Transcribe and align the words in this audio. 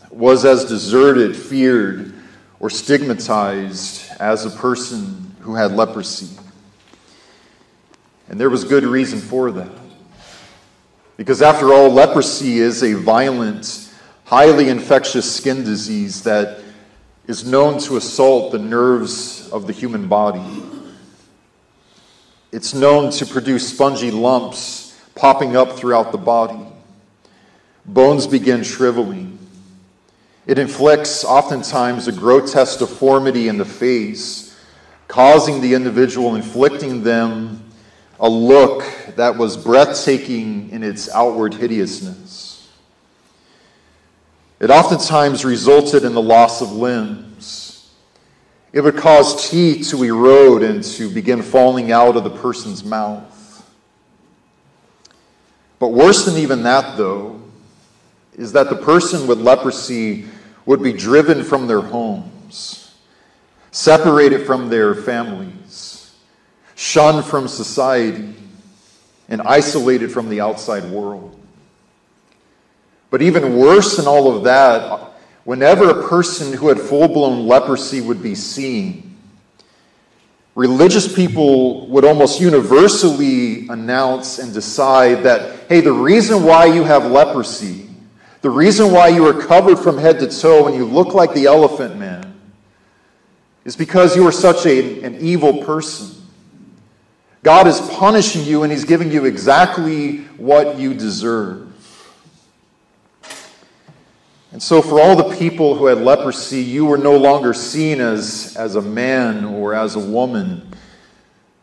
was 0.10 0.46
as 0.46 0.66
deserted, 0.66 1.36
feared, 1.36 2.14
or 2.60 2.70
stigmatized 2.70 4.10
as 4.20 4.46
a 4.46 4.50
person 4.50 5.36
who 5.42 5.56
had 5.56 5.74
leprosy. 5.74 6.38
And 8.30 8.40
there 8.40 8.50
was 8.50 8.64
good 8.64 8.84
reason 8.84 9.20
for 9.20 9.52
that. 9.52 9.87
Because 11.18 11.42
after 11.42 11.74
all, 11.74 11.90
leprosy 11.90 12.60
is 12.60 12.84
a 12.84 12.94
violent, 12.94 13.92
highly 14.26 14.70
infectious 14.70 15.36
skin 15.36 15.64
disease 15.64 16.22
that 16.24 16.60
is 17.26 17.46
known 17.46 17.80
to 17.80 17.98
assault 17.98 18.52
the 18.52 18.60
nerves 18.60 19.50
of 19.50 19.66
the 19.66 19.74
human 19.74 20.08
body. 20.08 20.64
It's 22.52 22.76
known 22.76 23.12
to 23.14 23.26
produce 23.26 23.68
spongy 23.68 24.12
lumps 24.12 24.96
popping 25.16 25.58
up 25.58 25.72
throughout 25.72 26.12
the 26.12 26.18
body. 26.20 26.66
Bones 27.84 28.28
begin 28.28 28.64
shriveling. 28.64 29.40
It 30.46 30.60
inflicts 30.60 31.26
oftentimes 31.26 32.08
a 32.08 32.12
grotesque 32.12 32.80
deformity 32.80 33.48
in 33.48 33.58
the 33.58 33.66
face, 33.66 34.56
causing 35.08 35.62
the 35.62 35.74
individual, 35.74 36.36
inflicting 36.36 37.04
them 37.04 37.64
a 38.20 38.30
look 38.30 38.84
that 39.18 39.36
was 39.36 39.58
breathtaking 39.58 40.70
in 40.70 40.84
its 40.84 41.10
outward 41.10 41.54
hideousness. 41.56 42.72
It 44.60 44.70
oftentimes 44.70 45.44
resulted 45.44 46.04
in 46.04 46.14
the 46.14 46.22
loss 46.22 46.62
of 46.62 46.72
limbs. 46.72 47.94
It 48.74 48.82
would 48.82 48.96
cause 48.96 49.50
teeth 49.50 49.90
to 49.90 50.04
erode 50.04 50.64
and 50.64 50.84
to 50.84 51.10
begin 51.10 51.42
falling 51.42 51.92
out 51.92 52.16
of 52.16 52.24
the 52.24 52.30
person's 52.30 52.84
mouth. 52.84 53.34
But 55.80 55.90
worse 55.90 56.26
than 56.26 56.38
even 56.38 56.64
that, 56.64 56.98
though, 56.98 57.42
is 58.34 58.52
that 58.54 58.70
the 58.70 58.76
person 58.76 59.28
with 59.28 59.40
leprosy 59.40 60.26
would 60.66 60.84
be 60.84 60.94
driven 60.94 61.44
from 61.44 61.66
their 61.66 61.82
homes, 61.82 62.96
separated 63.72 64.46
from 64.46 64.70
their 64.70 64.94
families, 64.94 66.16
shunned 66.76 67.26
from 67.26 67.48
society, 67.48 68.36
and 69.30 69.42
isolated 69.42 70.12
from 70.12 70.30
the 70.30 70.42
outside 70.42 70.86
world. 70.86 71.38
But 73.10 73.22
even 73.22 73.58
worse 73.58 73.98
than 73.98 74.08
all 74.08 74.36
of 74.36 74.44
that, 74.44 75.14
whenever 75.44 75.90
a 75.90 76.08
person 76.08 76.54
who 76.54 76.68
had 76.68 76.80
full 76.80 77.08
blown 77.08 77.48
leprosy 77.48 78.02
would 78.02 78.22
be 78.22 78.36
seen, 78.36 79.18
religious 80.56 81.14
people 81.14 81.88
would 81.88 82.04
almost 82.04 82.42
universally 82.42 83.68
announce 83.70 84.40
and 84.40 84.54
decide 84.54 85.24
that, 85.24 85.68
hey, 85.70 85.82
the 85.82 85.92
reason 85.92 86.44
why 86.44 86.66
you 86.66 86.84
have 86.84 87.06
leprosy, 87.06 87.88
the 88.42 88.50
reason 88.50 88.92
why 88.92 89.08
you 89.08 89.26
are 89.26 89.40
covered 89.40 89.78
from 89.78 89.98
head 89.98 90.20
to 90.20 90.28
toe 90.28 90.68
and 90.68 90.76
you 90.76 90.86
look 90.86 91.14
like 91.14 91.34
the 91.34 91.46
elephant 91.46 91.98
man, 91.98 92.34
is 93.66 93.76
because 93.76 94.16
you 94.16 94.26
are 94.26 94.32
such 94.32 94.66
a, 94.66 95.04
an 95.04 95.18
evil 95.20 95.64
person. 95.64 96.17
God 97.48 97.66
is 97.66 97.80
punishing 97.80 98.44
you 98.44 98.64
and 98.64 98.74
He's 98.74 98.84
giving 98.84 99.10
you 99.10 99.24
exactly 99.24 100.18
what 100.36 100.78
you 100.78 100.94
deserve. 100.94 101.74
And 104.52 104.62
so, 104.62 104.82
for 104.82 105.00
all 105.00 105.16
the 105.16 105.34
people 105.38 105.74
who 105.74 105.86
had 105.86 106.00
leprosy, 106.00 106.62
you 106.62 106.86
were 106.86 106.98
no 106.98 107.16
longer 107.16 107.54
seen 107.54 108.02
as, 108.02 108.58
as 108.58 108.76
a 108.76 108.82
man 108.82 109.46
or 109.46 109.74
as 109.74 109.96
a 109.96 110.00
woman. 110.00 110.70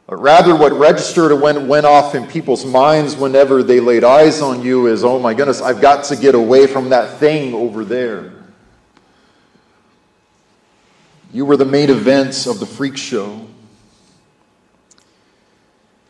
But 0.07 0.23
rather, 0.23 0.57
what 0.57 0.73
registered 0.73 1.33
and 1.33 1.43
went, 1.43 1.61
went 1.61 1.85
off 1.85 2.15
in 2.15 2.29
people's 2.29 2.65
minds 2.65 3.15
whenever 3.15 3.63
they 3.63 3.79
laid 3.79 4.05
eyes 4.05 4.41
on 4.41 4.63
you 4.63 4.87
is, 4.87 5.05
oh 5.05 5.19
my 5.19 5.35
goodness, 5.35 5.61
I've 5.61 5.83
got 5.83 6.05
to 6.05 6.17
get 6.17 6.35
away 6.35 6.67
from 6.67 6.89
that 6.89 7.19
thing 7.19 7.53
over 7.53 7.85
there. 7.85 8.33
You 11.31 11.45
were 11.45 11.59
the 11.59 11.67
main 11.67 11.91
events 11.91 12.47
of 12.47 12.59
the 12.59 12.65
freak 12.65 12.97
show. 12.97 13.44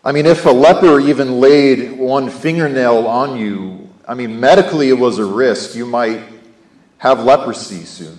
I 0.04 0.12
mean, 0.12 0.26
if 0.26 0.44
a 0.44 0.50
leper 0.50 1.00
even 1.00 1.40
laid 1.40 1.98
one 1.98 2.28
fingernail 2.28 3.06
on 3.06 3.38
you, 3.38 3.88
I 4.06 4.12
mean, 4.12 4.38
medically 4.38 4.90
it 4.90 4.98
was 4.98 5.18
a 5.18 5.24
risk. 5.24 5.74
You 5.74 5.86
might 5.86 6.20
have 6.98 7.24
leprosy 7.24 7.84
soon. 7.84 8.18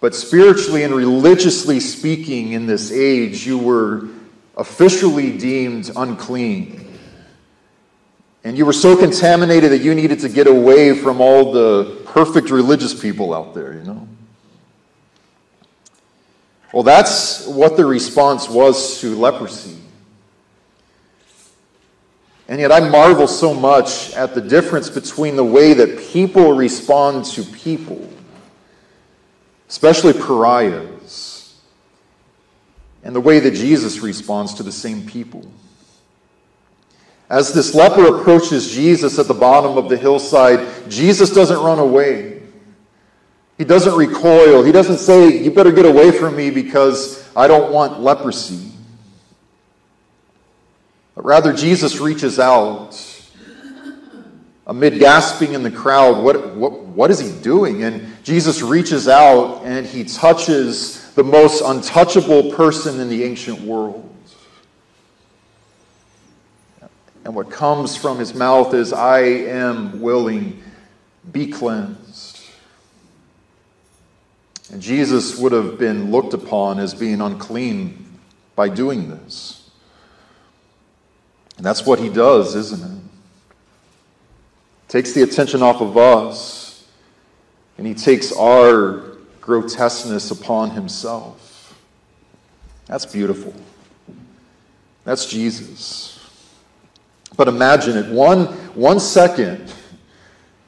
But 0.00 0.14
spiritually 0.14 0.84
and 0.84 0.94
religiously 0.94 1.80
speaking, 1.80 2.52
in 2.52 2.66
this 2.66 2.90
age, 2.90 3.46
you 3.46 3.58
were 3.58 4.08
officially 4.56 5.36
deemed 5.36 5.90
unclean. 5.94 6.88
And 8.42 8.56
you 8.56 8.64
were 8.64 8.72
so 8.72 8.96
contaminated 8.96 9.70
that 9.72 9.82
you 9.82 9.94
needed 9.94 10.20
to 10.20 10.30
get 10.30 10.46
away 10.46 10.94
from 10.94 11.20
all 11.20 11.52
the 11.52 12.00
perfect 12.06 12.48
religious 12.48 12.98
people 12.98 13.34
out 13.34 13.52
there, 13.52 13.74
you 13.74 13.84
know? 13.84 14.08
Well, 16.72 16.84
that's 16.84 17.46
what 17.46 17.76
the 17.76 17.84
response 17.84 18.48
was 18.48 19.00
to 19.02 19.14
leprosy. 19.14 19.79
And 22.50 22.58
yet, 22.58 22.72
I 22.72 22.80
marvel 22.80 23.28
so 23.28 23.54
much 23.54 24.12
at 24.14 24.34
the 24.34 24.40
difference 24.40 24.90
between 24.90 25.36
the 25.36 25.44
way 25.44 25.72
that 25.72 26.00
people 26.12 26.52
respond 26.52 27.24
to 27.26 27.44
people, 27.44 28.12
especially 29.68 30.14
pariahs, 30.14 31.54
and 33.04 33.14
the 33.14 33.20
way 33.20 33.38
that 33.38 33.52
Jesus 33.52 34.00
responds 34.00 34.54
to 34.54 34.64
the 34.64 34.72
same 34.72 35.06
people. 35.06 35.48
As 37.30 37.54
this 37.54 37.72
leper 37.72 38.16
approaches 38.16 38.72
Jesus 38.72 39.20
at 39.20 39.28
the 39.28 39.34
bottom 39.34 39.78
of 39.78 39.88
the 39.88 39.96
hillside, 39.96 40.90
Jesus 40.90 41.30
doesn't 41.30 41.62
run 41.62 41.78
away. 41.78 42.42
He 43.58 43.64
doesn't 43.64 43.94
recoil. 43.94 44.64
He 44.64 44.72
doesn't 44.72 44.98
say, 44.98 45.40
You 45.40 45.52
better 45.52 45.70
get 45.70 45.86
away 45.86 46.10
from 46.10 46.34
me 46.34 46.50
because 46.50 47.24
I 47.36 47.46
don't 47.46 47.72
want 47.72 48.00
leprosy. 48.00 48.69
But 51.20 51.26
rather, 51.26 51.52
Jesus 51.52 52.00
reaches 52.00 52.38
out 52.38 52.98
amid 54.66 54.98
gasping 54.98 55.52
in 55.52 55.62
the 55.62 55.70
crowd, 55.70 56.24
what, 56.24 56.56
what, 56.56 56.72
what 56.72 57.10
is 57.10 57.18
he 57.18 57.30
doing? 57.42 57.82
And 57.82 58.06
Jesus 58.24 58.62
reaches 58.62 59.06
out 59.06 59.60
and 59.62 59.84
he 59.84 60.04
touches 60.04 61.12
the 61.12 61.22
most 61.22 61.60
untouchable 61.60 62.52
person 62.52 62.98
in 63.00 63.10
the 63.10 63.22
ancient 63.24 63.60
world. 63.60 64.10
And 67.26 67.34
what 67.34 67.50
comes 67.50 67.96
from 67.96 68.18
his 68.18 68.32
mouth 68.32 68.72
is, 68.72 68.90
I 68.94 69.18
am 69.18 70.00
willing, 70.00 70.62
be 71.30 71.48
cleansed. 71.48 72.40
And 74.72 74.80
Jesus 74.80 75.38
would 75.38 75.52
have 75.52 75.78
been 75.78 76.10
looked 76.10 76.32
upon 76.32 76.78
as 76.78 76.94
being 76.94 77.20
unclean 77.20 78.06
by 78.56 78.70
doing 78.70 79.10
this. 79.10 79.59
And 81.60 81.66
that's 81.66 81.84
what 81.84 81.98
he 81.98 82.08
does, 82.08 82.54
isn't 82.54 82.82
it? 82.82 83.02
Takes 84.88 85.12
the 85.12 85.20
attention 85.20 85.62
off 85.62 85.82
of 85.82 85.98
us, 85.98 86.86
and 87.76 87.86
he 87.86 87.92
takes 87.92 88.32
our 88.32 89.18
grotesqueness 89.42 90.30
upon 90.30 90.70
himself. 90.70 91.78
That's 92.86 93.04
beautiful. 93.04 93.52
That's 95.04 95.26
Jesus. 95.26 96.18
But 97.36 97.46
imagine 97.46 97.98
it 97.98 98.10
one, 98.10 98.46
one 98.74 98.98
second, 98.98 99.70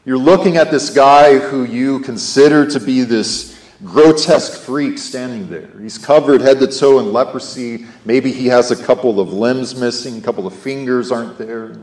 you're 0.05 0.19
looking 0.19 0.59
at 0.59 0.71
this 0.71 0.91
guy 0.91 1.39
who 1.39 1.65
you 1.65 2.00
consider 2.00 2.67
to 2.67 2.79
be 2.79 3.00
this 3.00 3.52
grotesque 3.84 4.61
freak 4.61 4.99
standing 4.99 5.49
there. 5.49 5.70
He's 5.81 5.99
covered 5.99 6.40
head 6.40 6.61
to 6.61 6.67
toe 6.67 7.00
in 7.00 7.12
leprosy. 7.12 7.87
Maybe 8.05 8.32
he 8.32 8.46
has 8.46 8.70
a 8.70 8.84
couple 8.84 9.20
of 9.20 9.32
limbs 9.32 9.75
missing, 9.75 10.19
a 10.19 10.20
couple 10.20 10.46
of 10.46 10.55
fingers 10.55 11.11
aren't 11.11 11.38
there. 11.38 11.76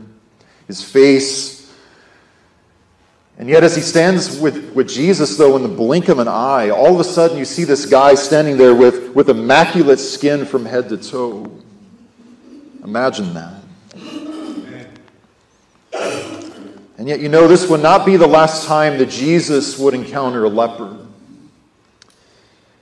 His 0.66 0.82
face. 0.82 1.72
And 3.38 3.48
yet, 3.48 3.64
as 3.64 3.74
he 3.74 3.82
stands 3.82 4.38
with, 4.38 4.72
with 4.74 4.88
Jesus, 4.88 5.36
though, 5.36 5.56
in 5.56 5.62
the 5.62 5.68
blink 5.68 6.08
of 6.08 6.18
an 6.18 6.28
eye, 6.28 6.70
all 6.70 6.92
of 6.92 7.00
a 7.00 7.04
sudden 7.04 7.38
you 7.38 7.44
see 7.44 7.64
this 7.64 7.86
guy 7.86 8.14
standing 8.14 8.56
there 8.56 8.74
with, 8.74 9.14
with 9.14 9.30
immaculate 9.30 9.98
skin 9.98 10.44
from 10.44 10.66
head 10.66 10.88
to 10.90 10.96
toe. 10.98 11.50
Imagine 12.84 13.34
that. 13.34 13.54
And 16.98 17.08
yet, 17.08 17.20
you 17.20 17.30
know, 17.30 17.48
this 17.48 17.66
would 17.70 17.82
not 17.82 18.04
be 18.04 18.16
the 18.16 18.26
last 18.26 18.66
time 18.66 18.98
that 18.98 19.08
Jesus 19.08 19.78
would 19.78 19.94
encounter 19.94 20.44
a 20.44 20.50
leper. 20.50 21.06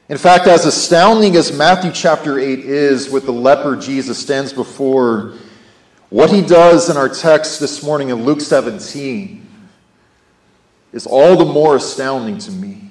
In 0.08 0.16
fact, 0.16 0.46
as 0.46 0.64
astounding 0.64 1.36
as 1.36 1.52
Matthew 1.52 1.92
chapter 1.92 2.38
8 2.38 2.60
is 2.60 3.10
with 3.10 3.26
the 3.26 3.32
leper 3.32 3.76
Jesus 3.76 4.18
stands 4.18 4.54
before, 4.54 5.34
what 6.08 6.30
he 6.30 6.40
does 6.40 6.88
in 6.88 6.96
our 6.96 7.10
text 7.10 7.60
this 7.60 7.82
morning 7.82 8.08
in 8.08 8.24
Luke 8.24 8.40
17 8.40 9.46
is 10.94 11.06
all 11.06 11.36
the 11.36 11.44
more 11.44 11.76
astounding 11.76 12.38
to 12.38 12.50
me. 12.50 12.88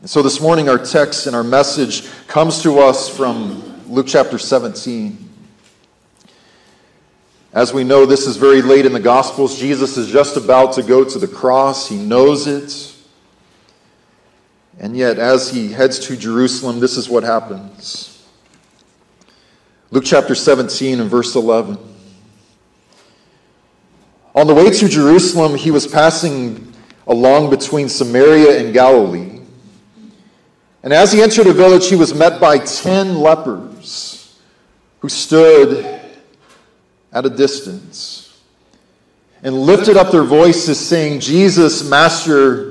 And 0.00 0.08
so 0.08 0.22
this 0.22 0.40
morning, 0.40 0.68
our 0.68 0.78
text 0.78 1.26
and 1.26 1.34
our 1.34 1.42
message 1.42 2.08
comes 2.28 2.62
to 2.62 2.78
us 2.78 3.08
from 3.08 3.90
Luke 3.90 4.06
chapter 4.08 4.38
17. 4.38 5.28
As 7.52 7.74
we 7.74 7.82
know, 7.82 8.06
this 8.06 8.28
is 8.28 8.36
very 8.36 8.62
late 8.62 8.86
in 8.86 8.92
the 8.92 9.00
Gospels. 9.00 9.58
Jesus 9.58 9.96
is 9.96 10.08
just 10.08 10.36
about 10.36 10.74
to 10.74 10.84
go 10.84 11.02
to 11.02 11.18
the 11.18 11.26
cross, 11.26 11.88
he 11.88 11.96
knows 11.96 12.46
it. 12.46 12.94
And 14.78 14.96
yet, 14.96 15.18
as 15.18 15.50
he 15.50 15.72
heads 15.72 15.98
to 16.06 16.16
Jerusalem, 16.16 16.78
this 16.78 16.96
is 16.96 17.08
what 17.08 17.24
happens. 17.24 18.26
Luke 19.90 20.04
chapter 20.06 20.34
17 20.34 21.00
and 21.00 21.10
verse 21.10 21.34
11. 21.34 21.78
On 24.34 24.46
the 24.46 24.54
way 24.54 24.70
to 24.70 24.88
Jerusalem, 24.88 25.56
he 25.56 25.70
was 25.70 25.86
passing 25.86 26.72
along 27.08 27.50
between 27.50 27.88
Samaria 27.88 28.60
and 28.60 28.72
Galilee. 28.72 29.40
And 30.82 30.92
as 30.92 31.10
he 31.10 31.22
entered 31.22 31.48
a 31.48 31.52
village, 31.52 31.88
he 31.88 31.96
was 31.96 32.14
met 32.14 32.40
by 32.40 32.58
ten 32.58 33.16
lepers 33.16 34.38
who 35.00 35.08
stood 35.08 36.00
at 37.12 37.26
a 37.26 37.30
distance 37.30 38.40
and 39.42 39.54
lifted 39.54 39.96
up 39.96 40.12
their 40.12 40.22
voices, 40.22 40.78
saying, 40.78 41.20
Jesus, 41.20 41.88
Master, 41.88 42.67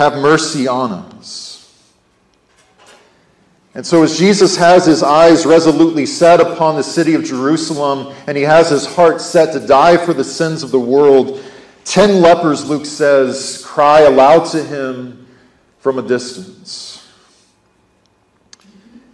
have 0.00 0.16
mercy 0.16 0.66
on 0.66 0.92
us. 0.92 1.92
And 3.74 3.86
so, 3.86 4.02
as 4.02 4.18
Jesus 4.18 4.56
has 4.56 4.86
his 4.86 5.02
eyes 5.02 5.44
resolutely 5.44 6.06
set 6.06 6.40
upon 6.40 6.76
the 6.76 6.82
city 6.82 7.12
of 7.12 7.22
Jerusalem 7.22 8.14
and 8.26 8.34
he 8.34 8.42
has 8.42 8.70
his 8.70 8.86
heart 8.86 9.20
set 9.20 9.52
to 9.52 9.60
die 9.60 9.98
for 9.98 10.14
the 10.14 10.24
sins 10.24 10.62
of 10.62 10.70
the 10.70 10.80
world, 10.80 11.44
ten 11.84 12.22
lepers, 12.22 12.66
Luke 12.66 12.86
says, 12.86 13.62
cry 13.66 14.00
aloud 14.00 14.46
to 14.52 14.64
him 14.64 15.26
from 15.80 15.98
a 15.98 16.02
distance. 16.02 17.06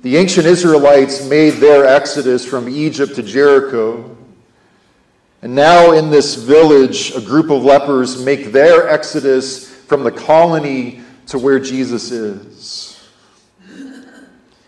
The 0.03 0.17
ancient 0.17 0.47
Israelites 0.47 1.29
made 1.29 1.55
their 1.55 1.85
exodus 1.85 2.47
from 2.47 2.69
Egypt 2.69 3.17
to 3.17 3.25
Jericho. 3.25 4.17
And 5.43 5.53
now, 5.53 5.91
in 5.91 6.11
this 6.11 6.37
village, 6.37 7.13
a 7.17 7.21
group 7.21 7.51
of 7.51 7.65
lepers 7.65 8.25
make 8.25 8.53
their 8.53 8.89
exodus 8.89 9.76
from 9.87 10.03
the 10.03 10.13
colony 10.13 11.01
to 11.27 11.39
where 11.39 11.59
Jesus 11.59 12.11
is. 12.11 13.09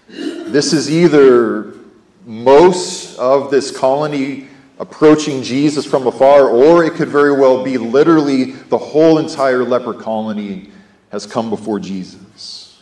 This 0.09 0.73
is 0.73 0.91
either 0.91 1.75
most 2.25 3.19
of 3.19 3.51
this 3.51 3.77
colony 3.77 4.49
approaching 4.79 5.43
Jesus 5.43 5.85
from 5.85 6.07
afar, 6.07 6.49
or 6.49 6.85
it 6.85 6.95
could 6.95 7.09
very 7.09 7.33
well 7.33 7.65
be 7.65 7.79
literally 7.79 8.53
the 8.53 8.79
whole 8.79 9.19
entire 9.19 9.65
leper 9.65 9.93
colony 9.93 10.71
has 11.11 11.27
come 11.27 11.51
before 11.51 11.81
Jesus. 11.81 12.79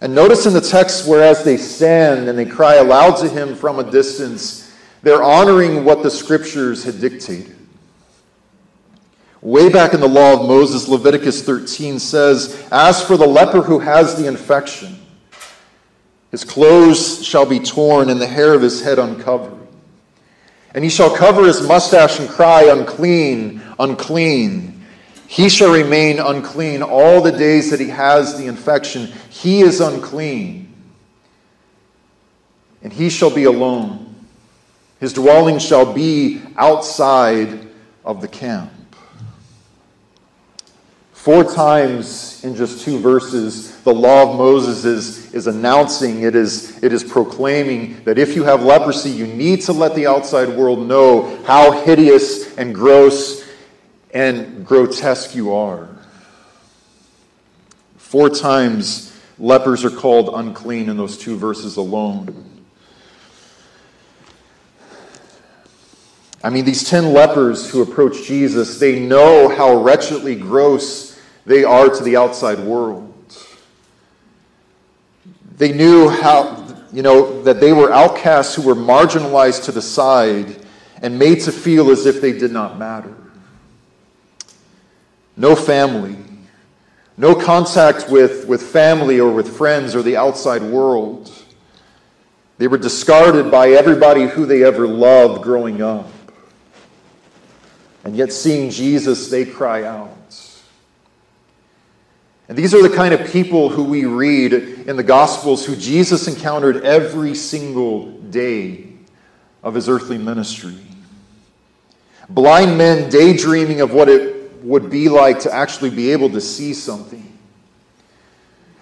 And 0.00 0.14
notice 0.14 0.46
in 0.46 0.54
the 0.54 0.60
text, 0.60 1.08
whereas 1.08 1.44
they 1.44 1.56
stand 1.56 2.28
and 2.28 2.38
they 2.38 2.46
cry 2.46 2.76
aloud 2.76 3.16
to 3.18 3.28
him 3.28 3.54
from 3.54 3.78
a 3.78 3.90
distance, 3.90 4.74
they're 5.02 5.22
honoring 5.22 5.84
what 5.84 6.02
the 6.02 6.10
scriptures 6.10 6.84
had 6.84 7.00
dictated. 7.00 7.57
Way 9.40 9.68
back 9.68 9.94
in 9.94 10.00
the 10.00 10.08
law 10.08 10.32
of 10.34 10.48
Moses, 10.48 10.88
Leviticus 10.88 11.42
13 11.42 12.00
says, 12.00 12.66
As 12.72 13.02
for 13.02 13.16
the 13.16 13.26
leper 13.26 13.62
who 13.62 13.78
has 13.78 14.16
the 14.16 14.26
infection, 14.26 14.98
his 16.32 16.42
clothes 16.44 17.24
shall 17.24 17.46
be 17.46 17.60
torn 17.60 18.10
and 18.10 18.20
the 18.20 18.26
hair 18.26 18.52
of 18.52 18.62
his 18.62 18.82
head 18.82 18.98
uncovered. 18.98 19.54
And 20.74 20.82
he 20.82 20.90
shall 20.90 21.14
cover 21.14 21.46
his 21.46 21.66
mustache 21.66 22.18
and 22.18 22.28
cry, 22.28 22.64
Unclean, 22.64 23.62
unclean. 23.78 24.84
He 25.28 25.48
shall 25.48 25.72
remain 25.72 26.18
unclean 26.18 26.82
all 26.82 27.22
the 27.22 27.32
days 27.32 27.70
that 27.70 27.80
he 27.80 27.88
has 27.88 28.36
the 28.36 28.46
infection. 28.46 29.06
He 29.30 29.60
is 29.60 29.80
unclean. 29.80 30.74
And 32.82 32.92
he 32.92 33.08
shall 33.08 33.34
be 33.34 33.44
alone. 33.44 34.14
His 35.00 35.12
dwelling 35.12 35.58
shall 35.58 35.92
be 35.92 36.42
outside 36.56 37.68
of 38.04 38.20
the 38.20 38.28
camp. 38.28 38.72
Four 41.18 41.42
times 41.42 42.42
in 42.44 42.54
just 42.54 42.84
two 42.84 43.00
verses, 43.00 43.76
the 43.82 43.92
law 43.92 44.30
of 44.30 44.38
Moses 44.38 44.84
is, 44.84 45.34
is 45.34 45.48
announcing, 45.48 46.22
it 46.22 46.36
is, 46.36 46.80
it 46.82 46.92
is 46.92 47.02
proclaiming 47.02 48.02
that 48.04 48.18
if 48.18 48.36
you 48.36 48.44
have 48.44 48.62
leprosy, 48.62 49.10
you 49.10 49.26
need 49.26 49.62
to 49.62 49.72
let 49.72 49.96
the 49.96 50.06
outside 50.06 50.48
world 50.48 50.86
know 50.86 51.42
how 51.44 51.72
hideous 51.82 52.56
and 52.56 52.72
gross 52.72 53.44
and 54.14 54.64
grotesque 54.64 55.34
you 55.34 55.52
are. 55.54 55.88
Four 57.96 58.30
times, 58.30 59.12
lepers 59.40 59.84
are 59.84 59.90
called 59.90 60.30
unclean 60.32 60.88
in 60.88 60.96
those 60.96 61.18
two 61.18 61.36
verses 61.36 61.76
alone. 61.76 62.62
I 66.44 66.50
mean, 66.50 66.64
these 66.64 66.88
ten 66.88 67.12
lepers 67.12 67.68
who 67.68 67.82
approach 67.82 68.22
Jesus, 68.22 68.78
they 68.78 69.00
know 69.00 69.48
how 69.48 69.74
wretchedly 69.74 70.36
gross 70.36 71.07
they 71.48 71.64
are 71.64 71.88
to 71.88 72.04
the 72.04 72.14
outside 72.16 72.60
world. 72.60 73.06
They 75.56 75.72
knew 75.72 76.10
how, 76.10 76.66
you 76.92 77.02
know, 77.02 77.42
that 77.42 77.58
they 77.58 77.72
were 77.72 77.90
outcasts 77.90 78.54
who 78.54 78.62
were 78.62 78.74
marginalized 78.74 79.64
to 79.64 79.72
the 79.72 79.80
side 79.80 80.56
and 81.00 81.18
made 81.18 81.40
to 81.40 81.52
feel 81.52 81.90
as 81.90 82.04
if 82.04 82.20
they 82.20 82.32
did 82.32 82.52
not 82.52 82.78
matter. 82.78 83.14
No 85.38 85.56
family, 85.56 86.18
no 87.16 87.34
contact 87.34 88.10
with, 88.10 88.46
with 88.46 88.62
family 88.62 89.18
or 89.18 89.32
with 89.32 89.56
friends 89.56 89.94
or 89.94 90.02
the 90.02 90.18
outside 90.18 90.62
world. 90.62 91.32
They 92.58 92.68
were 92.68 92.76
discarded 92.78 93.50
by 93.50 93.70
everybody 93.70 94.26
who 94.26 94.44
they 94.44 94.64
ever 94.64 94.86
loved 94.86 95.42
growing 95.42 95.80
up. 95.80 96.10
And 98.04 98.14
yet, 98.14 98.34
seeing 98.34 98.70
Jesus, 98.70 99.30
they 99.30 99.46
cry 99.46 99.84
out. 99.84 100.17
And 102.48 102.56
these 102.56 102.74
are 102.74 102.82
the 102.82 102.94
kind 102.94 103.12
of 103.12 103.30
people 103.30 103.68
who 103.68 103.84
we 103.84 104.06
read 104.06 104.54
in 104.54 104.96
the 104.96 105.02
Gospels 105.02 105.66
who 105.66 105.76
Jesus 105.76 106.28
encountered 106.28 106.82
every 106.82 107.34
single 107.34 108.10
day 108.12 108.88
of 109.62 109.74
his 109.74 109.88
earthly 109.88 110.16
ministry. 110.16 110.78
blind 112.30 112.76
men 112.76 113.10
daydreaming 113.10 113.80
of 113.80 113.92
what 113.92 114.08
it 114.08 114.62
would 114.62 114.90
be 114.90 115.08
like 115.08 115.40
to 115.40 115.52
actually 115.52 115.90
be 115.90 116.12
able 116.12 116.30
to 116.30 116.40
see 116.40 116.74
something, 116.74 117.38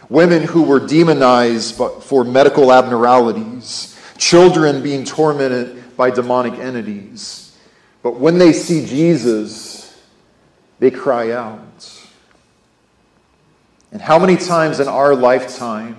women 0.09 0.43
who 0.43 0.63
were 0.63 0.85
demonized 0.85 1.75
for 1.75 2.25
medical 2.25 2.73
abnormalities, 2.73 3.99
children 4.17 4.83
being 4.83 5.05
tormented 5.05 5.97
by 5.97 6.11
demonic 6.11 6.55
entities. 6.55 7.57
But 8.03 8.19
when 8.19 8.39
they 8.39 8.53
see 8.53 8.87
Jesus, 8.87 10.01
they 10.79 10.91
cry 10.91 11.33
out. 11.33 11.96
And 13.97 14.03
how 14.03 14.19
many 14.19 14.37
times 14.37 14.79
in 14.79 14.89
our 14.89 15.15
lifetime, 15.15 15.97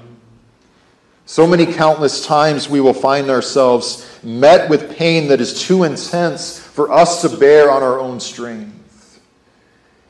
so 1.26 1.48
many 1.48 1.66
countless 1.66 2.24
times, 2.24 2.70
we 2.70 2.80
will 2.80 2.94
find 2.94 3.32
ourselves 3.32 4.08
met 4.22 4.70
with 4.70 4.96
pain 4.96 5.30
that 5.30 5.42
is 5.42 5.64
too 5.64 5.84
intense 5.84 6.60
for 6.60 6.92
us 6.92 7.24
to 7.24 7.38
bear 7.38 7.72
on 7.72 7.82
our 7.82 8.00
own 8.00 8.20
strength, 8.20 9.20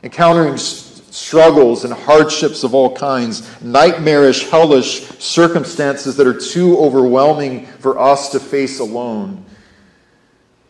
encountering 0.04 0.58
struggles 0.58 1.86
and 1.86 1.94
hardships 1.94 2.66
of 2.66 2.76
all 2.76 2.94
kinds, 2.94 3.50
nightmarish, 3.64 4.50
hellish 4.50 5.08
circumstances 5.20 6.18
that 6.18 6.28
are 6.28 6.38
too 6.38 6.78
overwhelming 6.80 7.68
for 7.68 7.98
us 7.98 8.34
to 8.34 8.40
face 8.42 8.82
alone. 8.82 9.46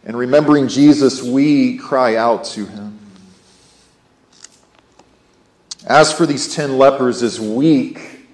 And 0.06 0.16
remembering 0.16 0.68
Jesus, 0.68 1.24
we 1.24 1.80
cry 1.80 2.16
out 2.16 2.44
to 2.44 2.68
him. 2.68 2.97
As 5.88 6.12
for 6.12 6.26
these 6.26 6.54
ten 6.54 6.78
lepers, 6.78 7.24
as 7.24 7.40
weak 7.40 8.28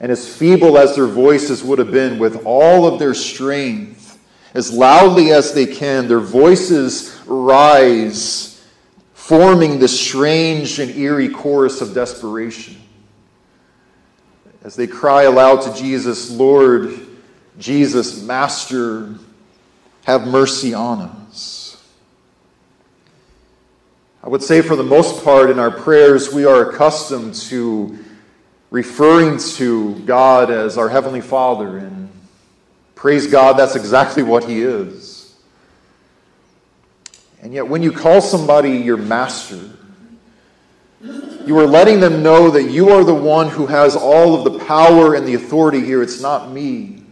and 0.00 0.10
as 0.10 0.28
feeble 0.34 0.76
as 0.76 0.96
their 0.96 1.06
voices 1.06 1.62
would 1.62 1.78
have 1.78 1.92
been, 1.92 2.18
with 2.18 2.44
all 2.44 2.86
of 2.86 2.98
their 2.98 3.14
strength, 3.14 4.18
as 4.54 4.72
loudly 4.72 5.30
as 5.30 5.54
they 5.54 5.66
can, 5.66 6.08
their 6.08 6.18
voices 6.18 7.16
rise, 7.26 8.66
forming 9.14 9.78
this 9.78 9.98
strange 9.98 10.80
and 10.80 10.90
eerie 10.96 11.28
chorus 11.28 11.80
of 11.80 11.94
desperation. 11.94 12.76
As 14.64 14.74
they 14.74 14.88
cry 14.88 15.22
aloud 15.22 15.62
to 15.62 15.74
Jesus, 15.80 16.30
Lord, 16.30 16.98
Jesus, 17.58 18.22
Master, 18.22 19.14
have 20.04 20.26
mercy 20.26 20.74
on 20.74 21.02
us. 21.02 21.19
I 24.22 24.28
would 24.28 24.42
say, 24.42 24.60
for 24.60 24.76
the 24.76 24.82
most 24.82 25.24
part, 25.24 25.48
in 25.48 25.58
our 25.58 25.70
prayers, 25.70 26.32
we 26.32 26.44
are 26.44 26.70
accustomed 26.70 27.34
to 27.34 27.98
referring 28.70 29.38
to 29.38 29.94
God 30.00 30.50
as 30.50 30.76
our 30.76 30.90
Heavenly 30.90 31.22
Father. 31.22 31.78
And 31.78 32.10
praise 32.94 33.26
God, 33.26 33.54
that's 33.54 33.76
exactly 33.76 34.22
what 34.22 34.44
He 34.44 34.60
is. 34.60 35.34
And 37.40 37.54
yet, 37.54 37.66
when 37.66 37.82
you 37.82 37.92
call 37.92 38.20
somebody 38.20 38.72
your 38.72 38.98
master, 38.98 39.70
you 41.00 41.58
are 41.58 41.66
letting 41.66 42.00
them 42.00 42.22
know 42.22 42.50
that 42.50 42.64
you 42.64 42.90
are 42.90 43.02
the 43.02 43.14
one 43.14 43.48
who 43.48 43.66
has 43.66 43.96
all 43.96 44.34
of 44.34 44.52
the 44.52 44.58
power 44.66 45.14
and 45.14 45.26
the 45.26 45.34
authority 45.34 45.80
here. 45.80 46.02
It's 46.02 46.20
not 46.20 46.50
me. 46.50 47.02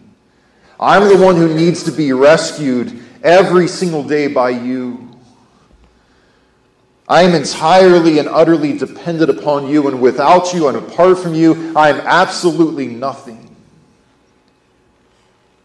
I'm 0.79 1.09
the 1.09 1.25
one 1.25 1.37
who 1.37 1.55
needs 1.55 1.85
to 1.85 1.91
be 1.91 2.13
rescued 2.13 3.03
every 3.25 3.67
single 3.67 4.05
day 4.05 4.27
by 4.27 4.51
you. 4.51 5.08
I 7.09 7.23
am 7.23 7.35
entirely 7.35 8.19
and 8.19 8.29
utterly 8.29 8.77
dependent 8.77 9.31
upon 9.31 9.69
you, 9.69 9.89
and 9.89 10.01
without 10.03 10.53
you 10.53 10.69
and 10.69 10.77
apart 10.77 11.19
from 11.19 11.35
you, 11.35 11.73
I 11.75 11.89
am 11.89 12.01
absolutely 12.01 12.87
nothing. 12.87 13.57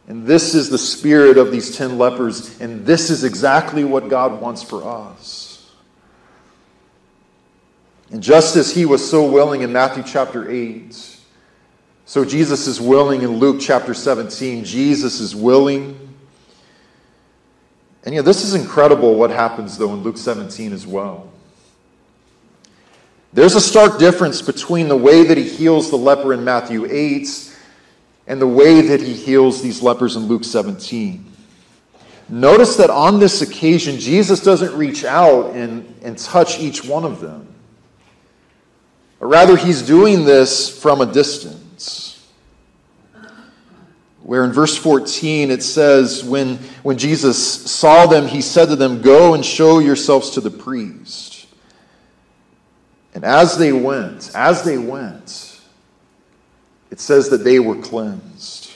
And 0.07 0.25
this 0.25 0.55
is 0.55 0.69
the 0.69 0.77
spirit 0.77 1.37
of 1.37 1.51
these 1.51 1.75
ten 1.75 1.97
lepers, 1.97 2.59
and 2.61 2.85
this 2.85 3.09
is 3.09 3.25
exactly 3.25 3.83
what 3.83 4.07
God 4.07 4.39
wants 4.39 4.63
for 4.63 4.83
us. 4.85 5.71
And 8.09 8.23
just 8.23 8.55
as 8.55 8.73
he 8.73 8.85
was 8.85 9.09
so 9.09 9.29
willing 9.29 9.63
in 9.63 9.73
Matthew 9.73 10.03
chapter 10.03 10.49
8, 10.49 11.17
so 12.05 12.23
Jesus 12.23 12.67
is 12.67 12.79
willing 12.79 13.21
in 13.21 13.37
Luke 13.37 13.57
chapter 13.59 13.93
17. 13.93 14.63
Jesus 14.65 15.19
is 15.19 15.35
willing. 15.35 15.97
And 18.05 18.13
yeah, 18.13 18.21
this 18.21 18.43
is 18.43 18.53
incredible 18.53 19.15
what 19.15 19.31
happens, 19.31 19.77
though, 19.77 19.93
in 19.93 20.03
Luke 20.03 20.17
17 20.17 20.73
as 20.73 20.85
well. 20.85 21.32
There's 23.33 23.55
a 23.55 23.61
stark 23.61 23.97
difference 23.97 24.41
between 24.41 24.87
the 24.87 24.97
way 24.97 25.23
that 25.23 25.37
he 25.37 25.43
heals 25.43 25.89
the 25.89 25.97
leper 25.97 26.33
in 26.33 26.43
Matthew 26.43 26.85
8 26.85 27.55
and 28.27 28.39
the 28.39 28.47
way 28.47 28.81
that 28.81 29.01
he 29.01 29.13
heals 29.13 29.61
these 29.61 29.81
lepers 29.81 30.15
in 30.15 30.27
Luke 30.27 30.43
17. 30.43 31.25
Notice 32.29 32.77
that 32.77 32.89
on 32.89 33.19
this 33.19 33.41
occasion, 33.41 33.99
Jesus 33.99 34.39
doesn't 34.39 34.77
reach 34.77 35.03
out 35.03 35.55
and, 35.55 35.93
and 36.03 36.17
touch 36.17 36.59
each 36.59 36.85
one 36.85 37.05
of 37.05 37.19
them. 37.21 37.47
Rather, 39.19 39.57
he's 39.57 39.81
doing 39.81 40.25
this 40.25 40.69
from 40.81 41.01
a 41.01 41.05
distance. 41.05 42.29
Where 44.21 44.45
in 44.45 44.51
verse 44.51 44.77
14 44.77 45.49
it 45.49 45.63
says, 45.63 46.23
when, 46.23 46.57
when 46.83 46.97
Jesus 46.97 47.71
saw 47.71 48.05
them, 48.05 48.27
he 48.27 48.41
said 48.41 48.69
to 48.69 48.75
them, 48.75 49.01
Go 49.01 49.33
and 49.33 49.43
show 49.43 49.79
yourselves 49.79 50.29
to 50.31 50.41
the 50.41 50.51
priest. 50.51 51.32
And 53.13 53.23
as 53.23 53.57
they 53.57 53.71
went, 53.71 54.31
as 54.35 54.63
they 54.63 54.77
went, 54.77 55.59
it 56.89 56.99
says 56.99 57.29
that 57.29 57.43
they 57.43 57.59
were 57.59 57.75
cleansed. 57.75 58.71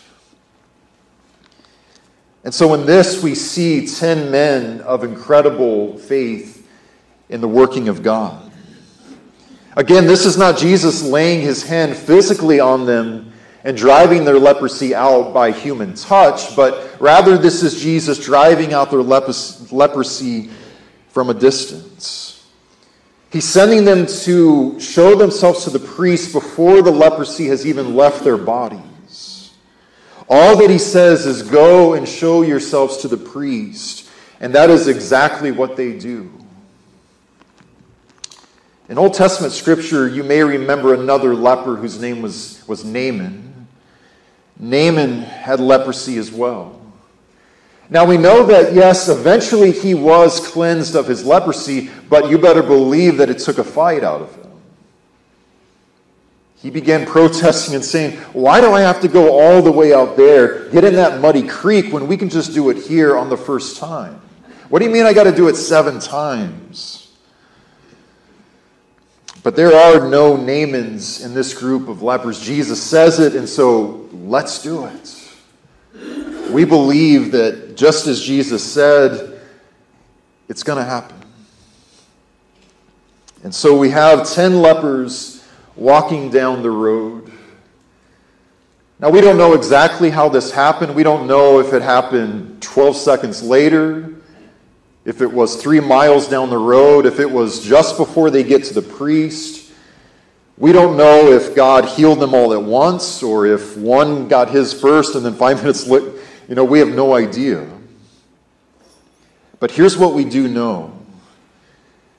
And 2.44 2.54
so 2.54 2.74
in 2.76 2.86
this, 2.86 3.22
we 3.22 3.36
see 3.36 3.88
10 3.88 4.32
men 4.32 4.82
of 4.82 5.04
incredible 5.04 5.98
faith 5.98 6.68
in 7.30 7.42
the 7.42 7.48
working 7.48 7.90
of 7.90 8.04
God. 8.04 8.52
Again, 9.76 10.08
this 10.08 10.26
is 10.26 10.38
not 10.38 10.58
Jesus 10.58 11.04
laying 11.04 11.42
his 11.42 11.62
hand 11.68 11.96
physically 11.96 12.60
on 12.60 12.86
them 12.86 13.34
and 13.64 13.76
driving 13.76 14.24
their 14.24 14.40
leprosy 14.40 14.96
out 14.96 15.34
by 15.34 15.52
human 15.52 15.94
touch, 15.94 16.56
but 16.56 16.96
rather 17.00 17.38
this 17.38 17.64
is 17.64 17.82
Jesus 17.82 18.24
driving 18.24 18.74
out 18.74 18.92
their 18.92 19.04
leprosy 19.04 20.50
from 21.10 21.30
a 21.30 21.34
distance. 21.34 22.27
He's 23.30 23.46
sending 23.46 23.84
them 23.84 24.06
to 24.24 24.80
show 24.80 25.16
themselves 25.16 25.66
to 25.66 25.70
the 25.70 25.80
priest 25.80 26.32
before 26.32 26.82
the 26.82 26.92
leprosy 26.92 27.48
has 27.48 27.66
even 27.66 27.96
left 27.96 28.24
their 28.24 28.38
bodies. 28.38 29.54
All 30.30 30.58
that 30.58 30.70
he 30.70 30.78
says 30.78 31.26
is, 31.26 31.42
Go 31.42 31.94
and 31.94 32.08
show 32.08 32.42
yourselves 32.42 32.98
to 32.98 33.08
the 33.08 33.18
priest. 33.18 34.10
And 34.40 34.54
that 34.56 34.70
is 34.70 34.88
exactly 34.88 35.52
what 35.52 35.76
they 35.76 35.98
do. 35.98 36.32
In 38.90 38.98
Old 38.98 39.14
Testament 39.14 39.52
scripture, 39.52 40.08
you 40.08 40.24
may 40.24 40.44
remember 40.44 40.94
another 40.94 41.36
leper 41.36 41.76
whose 41.76 42.00
name 42.00 42.22
was, 42.22 42.64
was 42.68 42.86
Naaman. 42.86 43.68
Naaman 44.58 45.24
had 45.24 45.60
leprosy 45.60 46.18
as 46.18 46.32
well. 46.32 46.80
Now 47.90 48.06
we 48.06 48.18
know 48.18 48.46
that, 48.46 48.74
yes, 48.74 49.08
eventually 49.08 49.72
he 49.72 49.94
was 49.94 50.46
cleansed 50.46 50.96
of 50.96 51.08
his 51.08 51.26
leprosy, 51.26 51.90
but 52.10 52.30
you 52.30 52.38
better 52.38 52.62
believe 52.62 53.18
that 53.18 53.30
it 53.30 53.40
took 53.40 53.58
a 53.58 53.64
fight 53.64 54.04
out 54.04 54.22
of 54.22 54.36
him. 54.36 54.48
He 56.58 56.70
began 56.70 57.06
protesting 57.06 57.76
and 57.76 57.86
saying, 57.86 58.18
Why 58.34 58.60
do 58.60 58.74
I 58.74 58.82
have 58.82 59.00
to 59.02 59.08
go 59.08 59.40
all 59.40 59.62
the 59.62 59.72
way 59.72 59.94
out 59.94 60.18
there, 60.18 60.70
get 60.70 60.84
in 60.84 60.96
that 60.96 61.22
muddy 61.22 61.48
creek, 61.48 61.94
when 61.94 62.08
we 62.08 62.18
can 62.18 62.30
just 62.30 62.54
do 62.54 62.70
it 62.70 62.78
here 62.78 63.16
on 63.16 63.30
the 63.30 63.38
first 63.38 63.78
time? 63.78 64.20
What 64.70 64.80
do 64.80 64.86
you 64.86 64.92
mean 64.92 65.06
I 65.06 65.14
got 65.14 65.26
to 65.26 65.32
do 65.32 65.48
it 65.48 65.56
seven 65.56 66.00
times? 66.00 67.16
But 69.44 69.56
there 69.56 69.74
are 69.74 70.10
no 70.10 70.36
Naamans 70.36 71.24
in 71.24 71.34
this 71.34 71.54
group 71.54 71.88
of 71.88 72.02
lepers. 72.02 72.42
Jesus 72.42 72.84
says 72.84 73.20
it, 73.20 73.34
and 73.34 73.48
so 73.48 74.10
let's 74.12 74.62
do 74.62 74.86
it. 74.88 75.17
We 76.52 76.66
believe 76.66 77.32
that 77.32 77.76
just 77.76 78.08
as 78.08 78.22
Jesus 78.22 78.64
said, 78.64 79.40
it's 80.50 80.64
going 80.64 80.78
to 80.78 80.84
happen. 80.84 81.18
And 83.44 83.54
so 83.54 83.78
we 83.78 83.90
have 83.92 84.30
10 84.30 84.62
lepers 84.62 85.46
walking 85.76 86.30
down 86.30 86.64
the 86.64 86.72
road. 86.72 87.32
Now, 89.00 89.10
we 89.10 89.22
don't 89.22 89.38
know 89.38 89.54
exactly 89.54 90.10
how 90.10 90.28
this 90.28 90.52
happened. 90.52 90.96
We 90.96 91.04
don't 91.04 91.28
know 91.28 91.60
if 91.60 91.72
it 91.72 91.84
happened 91.84 92.62
12 92.62 92.98
seconds 92.98 93.44
later, 93.44 94.16
if 95.06 95.22
it 95.22 95.32
was 95.32 95.62
three 95.62 95.80
miles 95.80 96.28
down 96.28 96.50
the 96.50 96.58
road, 96.58 97.06
if 97.06 97.20
it 97.20 97.30
was 97.30 97.64
just 97.64 97.96
before 97.96 98.32
they 98.32 98.44
get 98.44 98.64
to 98.66 98.74
the 98.74 98.82
priest. 98.82 99.72
We 100.58 100.72
don't 100.72 100.98
know 100.98 101.32
if 101.32 101.56
God 101.56 101.86
healed 101.86 102.20
them 102.20 102.34
all 102.34 102.52
at 102.54 102.62
once 102.62 103.22
or 103.22 103.46
if 103.46 103.78
one 103.78 104.28
got 104.28 104.50
his 104.50 104.74
first 104.74 105.14
and 105.14 105.24
then 105.24 105.36
five 105.36 105.58
minutes 105.62 105.86
later 105.86 106.14
you 106.48 106.56
know, 106.56 106.64
we 106.64 106.80
have 106.80 106.90
no 106.90 107.14
idea. 107.14 107.68
But 109.60 109.72
here's 109.72 109.98
what 109.98 110.14
we 110.14 110.24
do 110.24 110.48
know. 110.48 110.94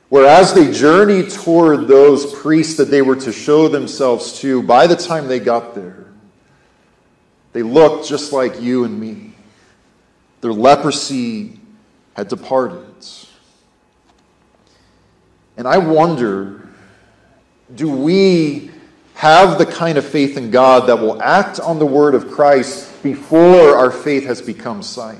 Whereas 0.08 0.54
they 0.54 0.72
journeyed 0.72 1.30
toward 1.30 1.86
those 1.86 2.34
priests 2.34 2.76
that 2.78 2.90
they 2.90 3.02
were 3.02 3.16
to 3.16 3.32
show 3.32 3.68
themselves 3.68 4.40
to, 4.40 4.62
by 4.62 4.86
the 4.86 4.96
time 4.96 5.28
they 5.28 5.38
got 5.38 5.74
there, 5.74 6.06
they 7.52 7.62
looked 7.62 8.08
just 8.08 8.32
like 8.32 8.60
you 8.60 8.84
and 8.84 8.98
me. 8.98 9.34
Their 10.40 10.52
leprosy 10.52 11.58
had 12.14 12.28
departed. 12.28 12.84
And 15.56 15.66
I 15.66 15.78
wonder 15.78 16.68
do 17.74 17.90
we 17.90 18.70
have 19.14 19.58
the 19.58 19.66
kind 19.66 19.98
of 19.98 20.04
faith 20.06 20.36
in 20.36 20.50
God 20.50 20.88
that 20.88 21.00
will 21.00 21.20
act 21.20 21.60
on 21.60 21.78
the 21.78 21.86
word 21.86 22.14
of 22.14 22.30
Christ 22.30 22.87
before 23.02 23.76
our 23.76 23.90
faith 23.90 24.24
has 24.24 24.42
become 24.42 24.82
sight? 24.82 25.18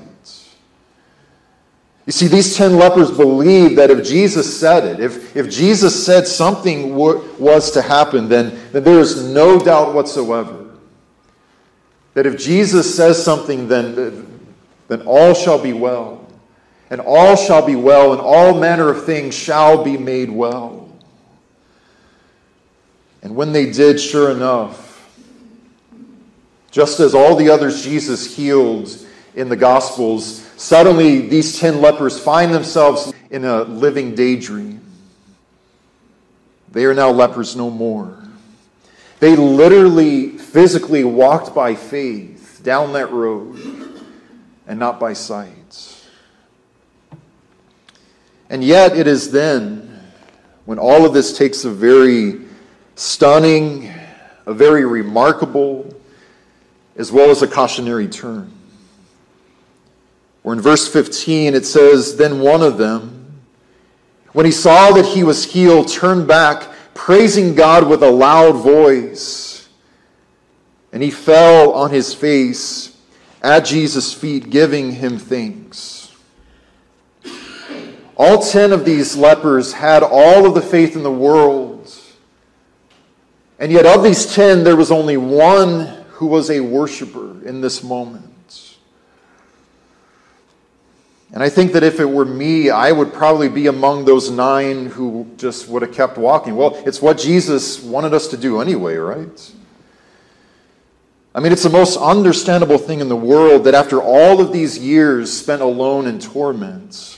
You 2.09 2.11
see, 2.11 2.27
these 2.27 2.57
10 2.57 2.77
lepers 2.77 3.11
believed 3.11 3.77
that 3.77 3.91
if 3.91 4.03
Jesus 4.03 4.59
said 4.59 4.83
it, 4.83 4.99
if, 4.99 5.35
if 5.37 5.47
Jesus 5.47 6.05
said 6.05 6.25
something 6.25 6.89
w- 6.89 7.23
was 7.37 7.69
to 7.73 7.83
happen, 7.83 8.27
then, 8.27 8.59
then 8.71 8.83
there 8.83 8.99
is 8.99 9.27
no 9.27 9.59
doubt 9.59 9.93
whatsoever 9.93 10.71
that 12.15 12.25
if 12.25 12.37
Jesus 12.39 12.95
says 12.95 13.23
something, 13.23 13.67
then, 13.67 14.41
then 14.87 15.01
all 15.03 15.35
shall 15.35 15.61
be 15.61 15.73
well. 15.73 16.27
And 16.89 16.99
all 16.99 17.35
shall 17.35 17.63
be 17.63 17.75
well, 17.75 18.11
and 18.11 18.19
all 18.19 18.59
manner 18.59 18.89
of 18.89 19.05
things 19.05 19.35
shall 19.35 19.83
be 19.83 19.95
made 19.95 20.31
well. 20.31 20.89
And 23.21 23.35
when 23.35 23.53
they 23.53 23.69
did, 23.69 23.99
sure 23.99 24.31
enough, 24.31 24.88
just 26.71 26.99
as 26.99 27.15
all 27.15 27.35
the 27.35 27.49
others 27.49 27.83
Jesus 27.83 28.35
healed 28.35 28.95
in 29.35 29.49
the 29.49 29.55
Gospels, 29.55 30.49
Suddenly, 30.59 31.21
these 31.29 31.57
10 31.57 31.79
lepers 31.79 32.19
find 32.19 32.53
themselves 32.53 33.13
in 33.29 33.45
a 33.45 33.61
living 33.61 34.13
daydream. 34.13 34.81
They 36.69 36.83
are 36.83 36.93
now 36.93 37.11
lepers 37.11 37.55
no 37.55 37.69
more. 37.69 38.21
They 39.21 39.37
literally, 39.37 40.37
physically 40.37 41.05
walked 41.05 41.55
by 41.55 41.75
faith 41.75 42.59
down 42.61 42.91
that 42.91 43.09
road 43.13 44.03
and 44.67 44.77
not 44.77 44.99
by 44.99 45.13
sight. 45.13 45.95
And 48.49 48.61
yet, 48.61 48.97
it 48.97 49.07
is 49.07 49.31
then 49.31 49.97
when 50.65 50.77
all 50.77 51.05
of 51.05 51.13
this 51.13 51.37
takes 51.37 51.63
a 51.63 51.71
very 51.71 52.41
stunning, 52.95 53.93
a 54.45 54.53
very 54.53 54.85
remarkable, 54.85 55.89
as 56.99 57.13
well 57.13 57.31
as 57.31 57.41
a 57.41 57.47
cautionary 57.47 58.09
turn. 58.09 58.51
Or 60.43 60.51
in 60.51 60.59
verse 60.59 60.87
15, 60.91 61.55
it 61.55 61.65
says, 61.65 62.17
Then 62.17 62.41
one 62.41 62.61
of 62.61 62.77
them, 62.77 63.39
when 64.33 64.45
he 64.45 64.51
saw 64.51 64.91
that 64.91 65.05
he 65.05 65.23
was 65.23 65.51
healed, 65.51 65.87
turned 65.87 66.27
back, 66.27 66.67
praising 66.93 67.55
God 67.55 67.87
with 67.87 68.03
a 68.03 68.11
loud 68.11 68.57
voice. 68.57 69.69
And 70.91 71.01
he 71.01 71.09
fell 71.09 71.71
on 71.71 71.89
his 71.89 72.13
face 72.13 72.97
at 73.41 73.61
Jesus' 73.61 74.13
feet, 74.13 74.49
giving 74.49 74.91
him 74.91 75.17
thanks. 75.17 76.13
All 78.17 78.41
ten 78.41 78.73
of 78.73 78.83
these 78.83 79.15
lepers 79.15 79.71
had 79.71 80.03
all 80.03 80.45
of 80.45 80.53
the 80.53 80.61
faith 80.61 80.97
in 80.97 81.03
the 81.03 81.11
world. 81.11 81.69
And 83.57 83.71
yet, 83.71 83.85
of 83.85 84.03
these 84.03 84.33
ten, 84.33 84.65
there 84.65 84.75
was 84.75 84.91
only 84.91 85.15
one 85.15 85.98
who 86.19 86.27
was 86.27 86.51
a 86.51 86.59
worshiper 86.59 87.47
in 87.47 87.61
this 87.61 87.81
moment. 87.81 88.75
And 91.31 91.41
I 91.41 91.47
think 91.47 91.71
that 91.71 91.81
if 91.81 92.01
it 92.01 92.09
were 92.09 92.25
me, 92.25 92.69
I 92.69 92.91
would 92.91 93.13
probably 93.13 93.47
be 93.47 93.67
among 93.67 94.03
those 94.03 94.29
nine 94.29 94.87
who 94.87 95.31
just 95.37 95.69
would 95.69 95.81
have 95.81 95.93
kept 95.93 96.17
walking. 96.17 96.57
Well, 96.57 96.75
it's 96.85 97.01
what 97.01 97.17
Jesus 97.17 97.81
wanted 97.81 98.13
us 98.13 98.27
to 98.27 98.37
do 98.37 98.59
anyway, 98.59 98.97
right? 98.97 99.55
I 101.33 101.39
mean, 101.39 101.53
it's 101.53 101.63
the 101.63 101.69
most 101.69 101.95
understandable 101.95 102.77
thing 102.77 102.99
in 102.99 103.07
the 103.07 103.15
world 103.15 103.63
that 103.63 103.73
after 103.73 104.01
all 104.01 104.41
of 104.41 104.51
these 104.51 104.77
years 104.77 105.31
spent 105.31 105.61
alone 105.61 106.05
in 106.05 106.19
torment, 106.19 107.17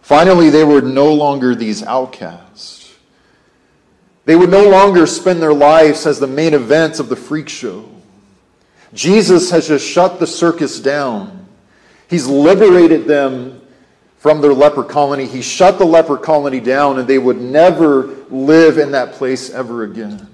finally 0.00 0.48
they 0.48 0.64
were 0.64 0.80
no 0.80 1.12
longer 1.12 1.54
these 1.54 1.82
outcasts. 1.82 2.96
They 4.24 4.36
would 4.36 4.50
no 4.50 4.70
longer 4.70 5.06
spend 5.06 5.42
their 5.42 5.52
lives 5.52 6.06
as 6.06 6.18
the 6.18 6.26
main 6.26 6.54
events 6.54 6.98
of 6.98 7.10
the 7.10 7.16
freak 7.16 7.50
show. 7.50 7.86
Jesus 8.92 9.50
has 9.50 9.68
just 9.68 9.86
shut 9.86 10.18
the 10.18 10.26
circus 10.26 10.80
down. 10.80 11.46
He's 12.08 12.26
liberated 12.26 13.06
them 13.06 13.60
from 14.18 14.40
their 14.40 14.52
leper 14.52 14.82
colony. 14.82 15.26
He 15.26 15.42
shut 15.42 15.78
the 15.78 15.84
leper 15.84 16.16
colony 16.16 16.60
down, 16.60 16.98
and 16.98 17.08
they 17.08 17.18
would 17.18 17.40
never 17.40 18.08
live 18.30 18.78
in 18.78 18.90
that 18.92 19.12
place 19.12 19.50
ever 19.50 19.84
again. 19.84 20.28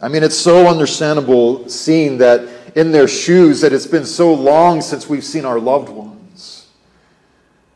I 0.00 0.08
mean, 0.08 0.24
it's 0.24 0.36
so 0.36 0.66
understandable 0.66 1.68
seeing 1.68 2.18
that 2.18 2.48
in 2.74 2.90
their 2.90 3.06
shoes 3.06 3.60
that 3.60 3.72
it's 3.72 3.86
been 3.86 4.06
so 4.06 4.34
long 4.34 4.80
since 4.80 5.08
we've 5.08 5.24
seen 5.24 5.44
our 5.44 5.60
loved 5.60 5.90
ones. 5.90 6.68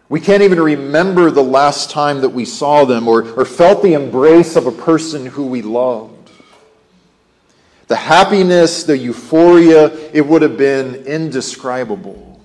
We 0.08 0.20
can't 0.20 0.42
even 0.42 0.60
remember 0.60 1.30
the 1.30 1.44
last 1.44 1.90
time 1.90 2.22
that 2.22 2.30
we 2.30 2.44
saw 2.44 2.84
them 2.84 3.06
or, 3.06 3.30
or 3.34 3.44
felt 3.44 3.82
the 3.82 3.92
embrace 3.92 4.56
of 4.56 4.66
a 4.66 4.72
person 4.72 5.26
who 5.26 5.46
we 5.46 5.62
love. 5.62 6.15
The 7.88 7.96
happiness, 7.96 8.82
the 8.82 8.98
euphoria, 8.98 9.94
it 10.12 10.26
would 10.26 10.42
have 10.42 10.56
been 10.56 11.06
indescribable. 11.06 12.40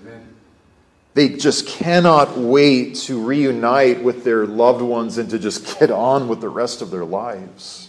Amen. 0.00 0.34
They 1.14 1.30
just 1.30 1.66
cannot 1.66 2.38
wait 2.38 2.94
to 2.96 3.20
reunite 3.20 4.02
with 4.02 4.22
their 4.22 4.46
loved 4.46 4.82
ones 4.82 5.18
and 5.18 5.28
to 5.30 5.38
just 5.38 5.78
get 5.80 5.90
on 5.90 6.28
with 6.28 6.40
the 6.40 6.48
rest 6.48 6.82
of 6.82 6.90
their 6.90 7.04
lives. 7.04 7.88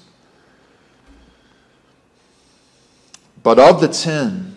But 3.44 3.60
of 3.60 3.82
the 3.82 3.88
ten, 3.88 4.56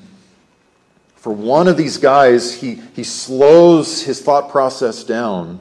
for 1.16 1.32
one 1.32 1.68
of 1.68 1.76
these 1.76 1.98
guys, 1.98 2.54
he, 2.54 2.74
he 2.94 3.04
slows 3.04 4.02
his 4.02 4.20
thought 4.20 4.50
process 4.50 5.04
down. 5.04 5.58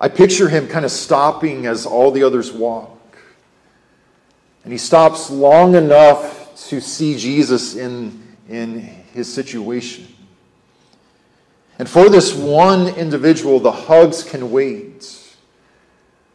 I 0.00 0.08
picture 0.08 0.48
him 0.48 0.68
kind 0.68 0.84
of 0.84 0.90
stopping 0.90 1.66
as 1.66 1.84
all 1.84 2.10
the 2.10 2.22
others 2.22 2.52
walk. 2.52 2.97
And 4.68 4.72
he 4.74 4.76
stops 4.76 5.30
long 5.30 5.76
enough 5.76 6.54
to 6.68 6.78
see 6.78 7.16
Jesus 7.16 7.74
in, 7.74 8.36
in 8.50 8.80
his 9.14 9.32
situation. 9.32 10.06
And 11.78 11.88
for 11.88 12.10
this 12.10 12.34
one 12.34 12.88
individual, 12.88 13.60
the 13.60 13.72
hugs 13.72 14.22
can 14.22 14.50
wait. 14.50 15.36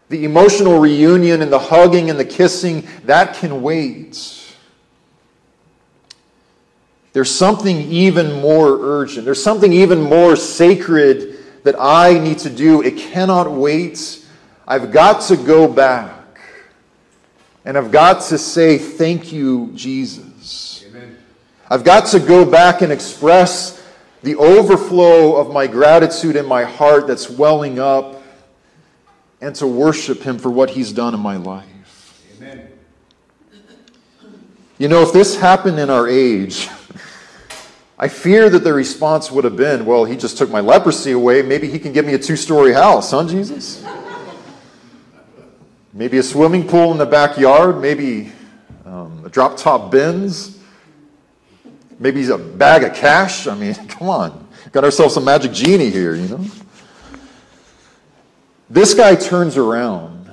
The 0.10 0.26
emotional 0.26 0.80
reunion 0.80 1.44
and 1.44 1.54
the 1.54 1.60
hugging 1.60 2.10
and 2.10 2.20
the 2.20 2.26
kissing, 2.26 2.88
that 3.06 3.36
can 3.36 3.62
wait. 3.62 4.56
There's 7.12 7.30
something 7.30 7.82
even 7.82 8.42
more 8.42 8.80
urgent. 8.82 9.26
There's 9.26 9.44
something 9.44 9.72
even 9.72 10.02
more 10.02 10.36
sacred 10.36 11.38
that 11.66 11.76
I 11.78 12.18
need 12.18 12.40
to 12.40 12.50
do. 12.50 12.82
It 12.82 12.98
cannot 12.98 13.52
wait. 13.52 14.26
I've 14.68 14.92
got 14.92 15.22
to 15.28 15.38
go 15.38 15.68
back. 15.68 16.13
And 17.66 17.78
I've 17.78 17.92
got 17.92 18.22
to 18.24 18.38
say, 18.38 18.78
thank 18.78 19.32
you, 19.32 19.72
Jesus. 19.74 20.84
Amen. 20.90 21.18
I've 21.70 21.84
got 21.84 22.08
to 22.08 22.20
go 22.20 22.44
back 22.44 22.82
and 22.82 22.92
express 22.92 23.82
the 24.22 24.36
overflow 24.36 25.36
of 25.36 25.54
my 25.54 25.68
gratitude 25.68 26.36
in 26.36 26.46
my 26.46 26.64
heart 26.64 27.08
that's 27.08 27.30
welling 27.30 27.80
up 27.80 28.22
and 29.42 29.56
to 29.56 29.68
worship 29.68 30.22
Him 30.22 30.38
for 30.40 30.50
what 30.50 30.70
He's 30.72 30.92
done 30.92 31.14
in 31.14 31.20
my 31.20 31.38
life. 31.38 31.68
Amen. 32.38 32.70
You 34.78 34.88
know, 34.88 35.02
if 35.02 35.14
this 35.14 35.38
happened 35.38 35.80
in 35.80 35.90
our 35.90 36.08
age, 36.08 36.70
I 37.98 38.10
fear 38.10 38.50
that 38.50 38.64
the 38.66 38.74
response 38.74 39.32
would 39.32 39.46
have 39.46 39.56
been, 39.56 39.86
well, 39.86 40.04
He 40.04 40.18
just 40.18 40.38
took 40.38 40.50
my 40.50 40.60
leprosy 40.60 41.12
away. 41.12 41.42
Maybe 41.42 41.70
He 41.70 41.80
can 41.80 41.94
give 41.94 42.06
me 42.06 42.14
a 42.14 42.20
two 42.20 42.36
story 42.36 42.74
house, 42.74 43.12
huh, 43.12 43.26
Jesus? 43.28 43.84
Maybe 45.96 46.18
a 46.18 46.24
swimming 46.24 46.68
pool 46.68 46.92
in 46.92 46.98
the 46.98 47.06
backyard, 47.06 47.80
maybe 47.80 48.32
um, 48.84 49.24
a 49.26 49.30
drop 49.30 49.58
top 49.58 49.92
Benz, 49.92 50.58
maybe 52.00 52.28
a 52.30 52.38
bag 52.38 52.84
of 52.84 52.96
cash. 52.96 53.46
I 53.46 53.54
mean, 53.54 53.76
come 53.88 54.10
on. 54.10 54.48
Got 54.72 54.86
ourselves 54.86 55.18
a 55.18 55.22
magic 55.22 55.52
genie 55.52 55.92
here, 55.92 56.16
you 56.16 56.28
know? 56.28 56.46
This 58.72 58.96
guy 58.96 59.14
turns 59.14 59.56
around. 59.56 60.32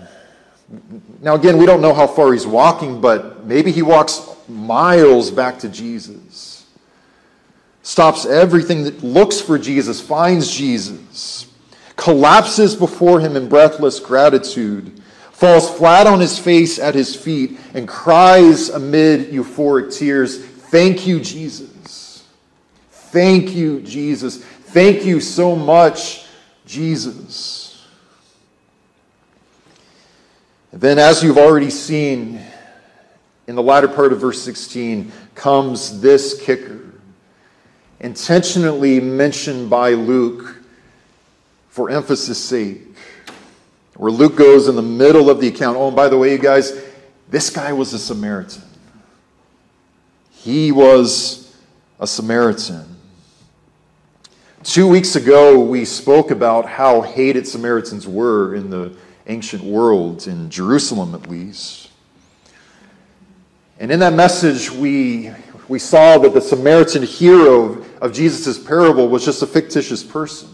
Now, 1.21 1.35
again, 1.35 1.59
we 1.59 1.67
don't 1.67 1.83
know 1.83 1.93
how 1.93 2.07
far 2.07 2.33
he's 2.33 2.47
walking, 2.47 3.03
but 3.03 3.45
maybe 3.45 3.71
he 3.71 3.83
walks 3.83 4.35
miles 4.49 5.31
back 5.31 5.59
to 5.59 5.69
Jesus. 5.69 6.67
Stops 7.83 8.25
everything 8.25 8.85
that 8.85 9.03
looks 9.03 9.43
for 9.43 9.59
Jesus, 9.59 10.01
finds 10.01 10.51
Jesus, 10.51 11.53
collapses 11.97 12.75
before 12.75 13.21
him 13.21 13.37
in 13.37 13.47
breathless 13.47 14.01
gratitude 14.01 15.01
falls 15.41 15.71
flat 15.71 16.07
on 16.07 16.21
his 16.21 16.39
face 16.39 16.79
at 16.79 16.95
his 16.95 17.17
feet, 17.17 17.59
and 17.73 17.89
cries 17.89 18.69
amid 18.69 19.33
euphoric 19.33 19.91
tears, 19.91 20.45
Thank 20.45 21.07
you, 21.07 21.19
Jesus. 21.19 22.29
Thank 22.91 23.55
you, 23.55 23.81
Jesus. 23.81 24.45
Thank 24.45 25.07
you 25.07 25.19
so 25.19 25.57
much, 25.57 26.27
Jesus. 26.67 27.87
And 30.73 30.81
then, 30.83 30.99
as 30.99 31.25
you've 31.25 31.39
already 31.39 31.71
seen 31.71 32.39
in 33.47 33.55
the 33.55 33.63
latter 33.63 33.89
part 33.89 34.13
of 34.13 34.21
verse 34.21 34.43
16, 34.43 35.11
comes 35.35 36.03
this 36.03 36.39
kicker, 36.39 36.93
intentionally 37.99 39.01
mentioned 39.01 39.71
by 39.71 39.95
Luke 39.95 40.63
for 41.71 41.89
emphasis 41.89 42.39
sake, 42.39 42.90
where 44.01 44.11
Luke 44.11 44.35
goes 44.35 44.67
in 44.67 44.77
the 44.77 44.83
middle 44.83 45.29
of 45.29 45.43
the 45.43 45.49
account. 45.49 45.77
Oh, 45.77 45.89
and 45.89 45.95
by 45.95 46.09
the 46.09 46.17
way, 46.17 46.33
you 46.33 46.39
guys, 46.39 46.73
this 47.29 47.51
guy 47.51 47.75
was 47.75 47.93
a 47.93 47.99
Samaritan. 47.99 48.63
He 50.31 50.73
was 50.73 51.55
a 51.99 52.07
Samaritan. 52.07 52.97
Two 54.63 54.89
weeks 54.89 55.17
ago, 55.17 55.61
we 55.61 55.85
spoke 55.85 56.31
about 56.31 56.65
how 56.65 57.03
hated 57.03 57.47
Samaritans 57.47 58.09
were 58.09 58.55
in 58.55 58.71
the 58.71 58.97
ancient 59.27 59.63
world, 59.63 60.27
in 60.27 60.49
Jerusalem 60.49 61.15
at 61.15 61.29
least. 61.29 61.91
And 63.79 63.93
in 63.93 64.01
that 64.01 64.15
message, 64.15 64.71
we, 64.71 65.31
we 65.69 65.79
saw 65.79 66.17
that 66.17 66.33
the 66.33 66.41
Samaritan 66.41 67.03
hero 67.03 67.85
of 68.01 68.15
Jesus' 68.15 68.59
parable 68.59 69.09
was 69.09 69.27
just 69.27 69.43
a 69.43 69.47
fictitious 69.47 70.03
person. 70.03 70.49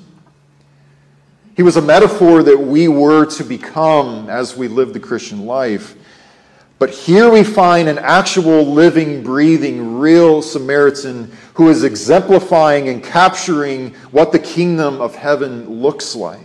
He 1.56 1.62
was 1.62 1.78
a 1.78 1.82
metaphor 1.82 2.42
that 2.42 2.58
we 2.58 2.86
were 2.86 3.24
to 3.24 3.42
become 3.42 4.28
as 4.28 4.54
we 4.54 4.68
live 4.68 4.92
the 4.92 5.00
Christian 5.00 5.46
life. 5.46 5.96
But 6.78 6.90
here 6.90 7.30
we 7.30 7.42
find 7.42 7.88
an 7.88 7.98
actual 7.98 8.66
living, 8.66 9.22
breathing, 9.22 9.98
real 9.98 10.42
Samaritan 10.42 11.32
who 11.54 11.70
is 11.70 11.82
exemplifying 11.82 12.90
and 12.90 13.02
capturing 13.02 13.94
what 14.10 14.32
the 14.32 14.38
kingdom 14.38 15.00
of 15.00 15.14
heaven 15.14 15.80
looks 15.80 16.14
like. 16.14 16.40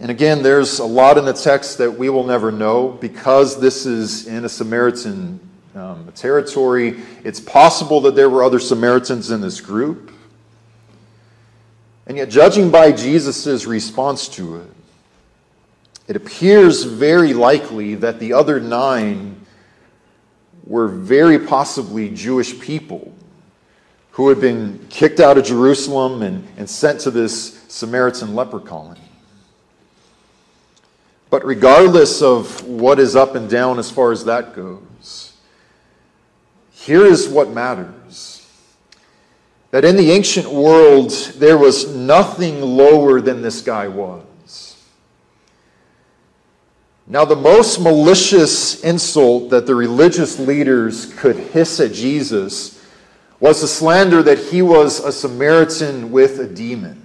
And 0.00 0.10
again, 0.10 0.42
there's 0.42 0.80
a 0.80 0.84
lot 0.84 1.16
in 1.16 1.24
the 1.24 1.32
text 1.32 1.78
that 1.78 1.92
we 1.92 2.08
will 2.08 2.24
never 2.24 2.50
know 2.50 2.88
because 2.88 3.60
this 3.60 3.86
is 3.86 4.26
in 4.26 4.44
a 4.44 4.48
Samaritan 4.48 5.38
um, 5.76 6.10
territory. 6.16 7.00
It's 7.22 7.38
possible 7.38 8.00
that 8.00 8.16
there 8.16 8.28
were 8.28 8.42
other 8.42 8.58
Samaritans 8.58 9.30
in 9.30 9.40
this 9.40 9.60
group. 9.60 10.12
And 12.08 12.16
yet, 12.16 12.30
judging 12.30 12.70
by 12.70 12.90
Jesus' 12.90 13.66
response 13.66 14.28
to 14.28 14.56
it, 14.56 14.70
it 16.08 16.16
appears 16.16 16.84
very 16.84 17.34
likely 17.34 17.94
that 17.96 18.18
the 18.18 18.32
other 18.32 18.58
nine 18.58 19.44
were 20.64 20.88
very 20.88 21.38
possibly 21.38 22.08
Jewish 22.08 22.58
people 22.58 23.14
who 24.12 24.30
had 24.30 24.40
been 24.40 24.86
kicked 24.88 25.20
out 25.20 25.36
of 25.36 25.44
Jerusalem 25.44 26.22
and, 26.22 26.48
and 26.56 26.68
sent 26.68 27.00
to 27.00 27.10
this 27.10 27.62
Samaritan 27.68 28.34
leper 28.34 28.58
colony. 28.58 29.00
But 31.28 31.44
regardless 31.44 32.22
of 32.22 32.64
what 32.64 32.98
is 32.98 33.14
up 33.14 33.34
and 33.34 33.50
down 33.50 33.78
as 33.78 33.90
far 33.90 34.12
as 34.12 34.24
that 34.24 34.56
goes, 34.56 35.34
here 36.72 37.04
is 37.04 37.28
what 37.28 37.50
matters 37.50 38.37
that 39.70 39.84
in 39.84 39.96
the 39.96 40.10
ancient 40.10 40.50
world, 40.50 41.10
there 41.36 41.58
was 41.58 41.94
nothing 41.94 42.60
lower 42.62 43.20
than 43.20 43.42
this 43.42 43.60
guy 43.60 43.86
was. 43.86 44.76
Now, 47.06 47.24
the 47.24 47.36
most 47.36 47.80
malicious 47.80 48.82
insult 48.84 49.50
that 49.50 49.66
the 49.66 49.74
religious 49.74 50.38
leaders 50.38 51.12
could 51.14 51.36
hiss 51.36 51.80
at 51.80 51.92
Jesus 51.92 52.84
was 53.40 53.62
the 53.62 53.68
slander 53.68 54.22
that 54.22 54.38
he 54.38 54.60
was 54.60 55.00
a 55.00 55.12
Samaritan 55.12 56.10
with 56.10 56.38
a 56.38 56.46
demon. 56.46 57.02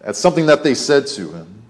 That's 0.00 0.18
something 0.18 0.46
that 0.46 0.62
they 0.62 0.74
said 0.74 1.06
to 1.08 1.32
him. 1.32 1.62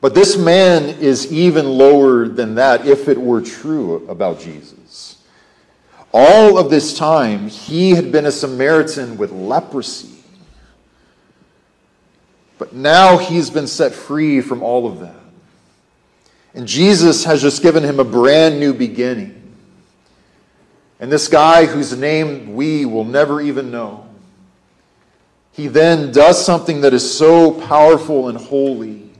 But 0.00 0.14
this 0.14 0.36
man 0.36 0.82
is 1.00 1.32
even 1.32 1.66
lower 1.66 2.28
than 2.28 2.56
that 2.56 2.86
if 2.86 3.08
it 3.08 3.18
were 3.18 3.40
true 3.40 4.06
about 4.08 4.40
Jesus. 4.40 4.83
All 6.16 6.58
of 6.58 6.70
this 6.70 6.96
time, 6.96 7.48
he 7.48 7.90
had 7.90 8.12
been 8.12 8.24
a 8.24 8.30
Samaritan 8.30 9.16
with 9.16 9.32
leprosy. 9.32 10.10
But 12.56 12.72
now 12.72 13.18
he's 13.18 13.50
been 13.50 13.66
set 13.66 13.92
free 13.92 14.40
from 14.40 14.62
all 14.62 14.86
of 14.86 15.00
that. 15.00 15.16
And 16.54 16.68
Jesus 16.68 17.24
has 17.24 17.42
just 17.42 17.62
given 17.62 17.82
him 17.82 17.98
a 17.98 18.04
brand 18.04 18.60
new 18.60 18.72
beginning. 18.72 19.56
And 21.00 21.10
this 21.10 21.26
guy 21.26 21.66
whose 21.66 21.96
name 21.98 22.54
we 22.54 22.84
will 22.86 23.02
never 23.02 23.40
even 23.40 23.72
know, 23.72 24.06
he 25.50 25.66
then 25.66 26.12
does 26.12 26.42
something 26.42 26.82
that 26.82 26.94
is 26.94 27.18
so 27.18 27.60
powerful 27.62 28.28
and 28.28 28.38
holy 28.38 29.10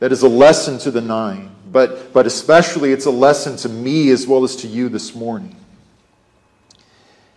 that 0.00 0.12
is 0.12 0.22
a 0.22 0.28
lesson 0.28 0.78
to 0.80 0.90
the 0.90 1.00
nine. 1.00 1.50
But, 1.72 2.12
but 2.12 2.26
especially, 2.26 2.92
it's 2.92 3.06
a 3.06 3.10
lesson 3.10 3.56
to 3.56 3.70
me 3.70 4.10
as 4.10 4.26
well 4.26 4.44
as 4.44 4.54
to 4.56 4.68
you 4.68 4.90
this 4.90 5.14
morning. 5.14 5.56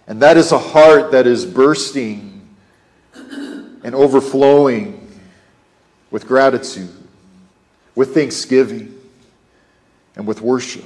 And 0.08 0.22
that 0.22 0.38
is 0.38 0.52
a 0.52 0.60
heart 0.60 1.12
that 1.12 1.28
is 1.28 1.46
bursting 1.46 2.56
and 3.84 3.96
overflowing 3.96 4.98
with 6.10 6.28
gratitude 6.28 6.90
with 7.96 8.14
thanksgiving 8.14 8.98
and 10.16 10.26
with 10.28 10.42
worship. 10.42 10.86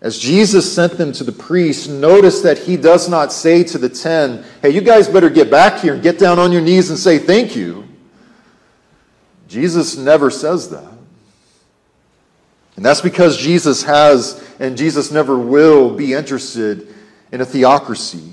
As 0.00 0.18
Jesus 0.18 0.70
sent 0.70 0.98
them 0.98 1.12
to 1.12 1.24
the 1.24 1.32
priests, 1.32 1.88
notice 1.88 2.42
that 2.42 2.58
he 2.58 2.76
does 2.76 3.08
not 3.08 3.32
say 3.32 3.64
to 3.64 3.78
the 3.78 3.88
ten, 3.88 4.44
Hey, 4.60 4.70
you 4.70 4.82
guys 4.82 5.08
better 5.08 5.30
get 5.30 5.50
back 5.50 5.80
here 5.80 5.94
and 5.94 6.02
get 6.02 6.18
down 6.18 6.38
on 6.38 6.52
your 6.52 6.60
knees 6.60 6.90
and 6.90 6.98
say 6.98 7.18
thank 7.18 7.56
you. 7.56 7.88
Jesus 9.48 9.96
never 9.96 10.30
says 10.30 10.68
that. 10.70 10.92
And 12.76 12.84
that's 12.84 13.00
because 13.00 13.38
Jesus 13.38 13.82
has 13.84 14.44
and 14.58 14.76
Jesus 14.76 15.10
never 15.10 15.38
will 15.38 15.94
be 15.94 16.12
interested 16.12 16.93
in 17.34 17.40
a 17.40 17.44
theocracy 17.44 18.30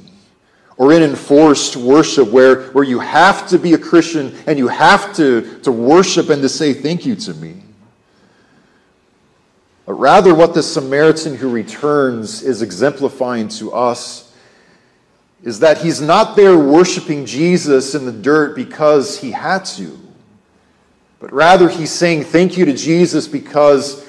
or 0.78 0.94
in 0.94 1.02
enforced 1.02 1.76
worship 1.76 2.30
where, 2.30 2.68
where 2.70 2.84
you 2.84 3.00
have 3.00 3.48
to 3.48 3.58
be 3.58 3.74
a 3.74 3.78
Christian 3.78 4.32
and 4.46 4.60
you 4.60 4.68
have 4.68 5.16
to, 5.16 5.60
to 5.62 5.72
worship 5.72 6.30
and 6.30 6.40
to 6.44 6.48
say 6.48 6.72
thank 6.72 7.04
you 7.04 7.16
to 7.16 7.34
me. 7.34 7.64
But 9.88 9.94
rather, 9.94 10.36
what 10.36 10.54
the 10.54 10.62
Samaritan 10.62 11.36
who 11.36 11.50
returns 11.50 12.44
is 12.44 12.62
exemplifying 12.62 13.48
to 13.50 13.74
us 13.74 14.32
is 15.42 15.60
that 15.62 15.80
he's 15.80 16.00
not 16.00 16.36
there 16.36 16.58
worshiping 16.60 17.26
Jesus 17.26 17.96
in 17.96 18.06
the 18.06 18.12
dirt 18.12 18.56
because 18.56 19.20
he 19.20 19.32
had 19.32 19.66
to, 19.66 20.00
but 21.20 21.34
rather 21.34 21.68
he's 21.70 21.92
saying 21.92 22.26
thank 22.26 22.56
you 22.56 22.66
to 22.66 22.74
Jesus 22.74 23.28
because 23.28 24.08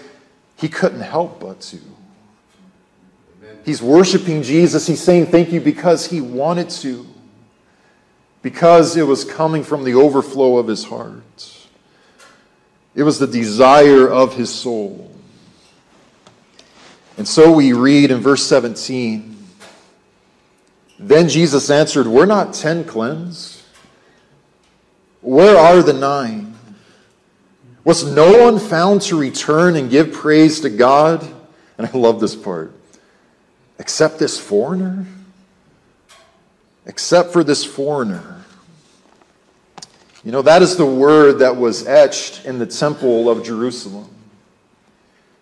he 0.56 0.68
couldn't 0.68 1.00
help 1.00 1.40
but 1.40 1.62
to. 1.62 1.78
He's 3.64 3.80
worshiping 3.80 4.42
Jesus. 4.42 4.86
He's 4.86 5.02
saying 5.02 5.26
thank 5.26 5.52
you 5.52 5.60
because 5.60 6.06
he 6.06 6.20
wanted 6.20 6.70
to, 6.70 7.06
because 8.42 8.96
it 8.96 9.06
was 9.06 9.24
coming 9.24 9.62
from 9.62 9.84
the 9.84 9.94
overflow 9.94 10.58
of 10.58 10.66
his 10.66 10.84
heart. 10.84 11.68
It 12.94 13.04
was 13.04 13.18
the 13.18 13.26
desire 13.26 14.08
of 14.08 14.34
his 14.34 14.52
soul. 14.52 15.10
And 17.16 17.26
so 17.26 17.52
we 17.52 17.72
read 17.72 18.10
in 18.10 18.20
verse 18.20 18.44
17 18.46 19.36
Then 20.98 21.28
Jesus 21.28 21.70
answered, 21.70 22.06
We're 22.06 22.26
not 22.26 22.54
ten 22.54 22.84
cleansed. 22.84 23.60
Where 25.20 25.56
are 25.56 25.82
the 25.82 25.92
nine? 25.92 26.56
Was 27.84 28.04
no 28.04 28.44
one 28.44 28.58
found 28.58 29.02
to 29.02 29.18
return 29.18 29.76
and 29.76 29.90
give 29.90 30.12
praise 30.12 30.60
to 30.60 30.70
God? 30.70 31.26
And 31.78 31.86
I 31.86 31.96
love 31.96 32.20
this 32.20 32.34
part 32.34 32.72
except 33.82 34.20
this 34.20 34.38
foreigner? 34.38 35.04
Except 36.86 37.32
for 37.32 37.42
this 37.42 37.64
foreigner. 37.64 38.44
You 40.22 40.30
know, 40.30 40.42
that 40.42 40.62
is 40.62 40.76
the 40.76 40.86
word 40.86 41.40
that 41.40 41.56
was 41.56 41.84
etched 41.88 42.44
in 42.44 42.60
the 42.60 42.66
temple 42.66 43.28
of 43.28 43.44
Jerusalem, 43.44 44.08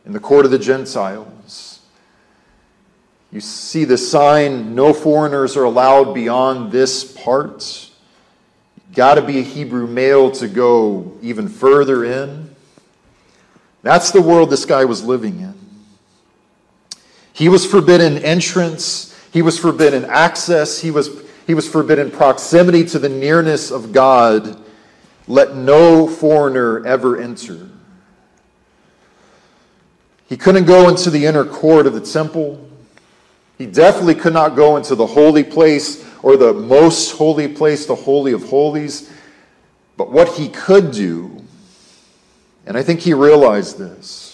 in 0.07 0.15
the 0.15 0.21
court 0.21 0.47
of 0.47 0.53
the 0.53 0.59
Gentiles. 0.59 1.81
You 3.31 3.43
see 3.43 3.85
the 3.85 3.99
sign 3.99 4.75
no 4.75 4.95
foreigners 4.95 5.55
are 5.59 5.65
allowed 5.65 6.15
beyond 6.15 6.73
this 6.73 7.05
part. 7.05 7.91
Got 8.95 9.17
to 9.17 9.23
be 9.23 9.41
a 9.41 9.43
Hebrew 9.43 9.87
male 9.87 10.31
to 10.31 10.49
go 10.49 11.19
even 11.21 11.47
further 11.47 12.07
in. 12.07 12.57
That's 13.83 14.13
the 14.13 14.23
world 14.23 14.49
this 14.49 14.65
guy 14.65 14.87
was 14.87 15.05
living 15.05 15.41
in. 15.41 15.60
He 17.41 17.49
was 17.49 17.65
forbidden 17.65 18.19
entrance, 18.19 19.19
he 19.33 19.41
was 19.41 19.59
forbidden 19.59 20.05
access, 20.05 20.79
he 20.79 20.91
was, 20.91 21.23
he 21.47 21.55
was 21.55 21.67
forbidden 21.67 22.11
proximity 22.11 22.85
to 22.85 22.99
the 22.99 23.09
nearness 23.09 23.71
of 23.71 23.93
God. 23.93 24.63
Let 25.27 25.57
no 25.57 26.07
foreigner 26.07 26.87
ever 26.87 27.19
enter. 27.19 27.71
He 30.29 30.37
couldn't 30.37 30.67
go 30.67 30.91
into 30.91 31.09
the 31.09 31.25
inner 31.25 31.47
court 31.47 31.87
of 31.87 31.95
the 31.95 32.03
temple. 32.03 32.69
He 33.57 33.65
definitely 33.65 34.17
could 34.17 34.35
not 34.35 34.55
go 34.55 34.77
into 34.77 34.95
the 34.95 35.07
holy 35.07 35.43
place 35.43 36.07
or 36.23 36.37
the 36.37 36.53
most 36.53 37.13
holy 37.13 37.49
place, 37.49 37.87
the 37.87 37.95
Holy 37.95 38.35
of 38.35 38.51
Holies. 38.51 39.11
But 39.97 40.13
what 40.13 40.29
he 40.29 40.51
could 40.51 40.91
do, 40.91 41.43
and 42.67 42.77
I 42.77 42.83
think 42.83 43.01
he 43.01 43.15
realized 43.15 43.79
this, 43.79 44.30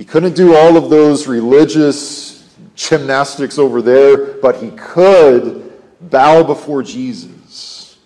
he 0.00 0.06
couldn't 0.06 0.34
do 0.34 0.56
all 0.56 0.78
of 0.78 0.88
those 0.88 1.26
religious 1.26 2.48
gymnastics 2.74 3.58
over 3.58 3.82
there, 3.82 4.32
but 4.40 4.56
he 4.56 4.70
could 4.70 5.78
bow 6.00 6.42
before 6.42 6.82
Jesus. 6.82 7.98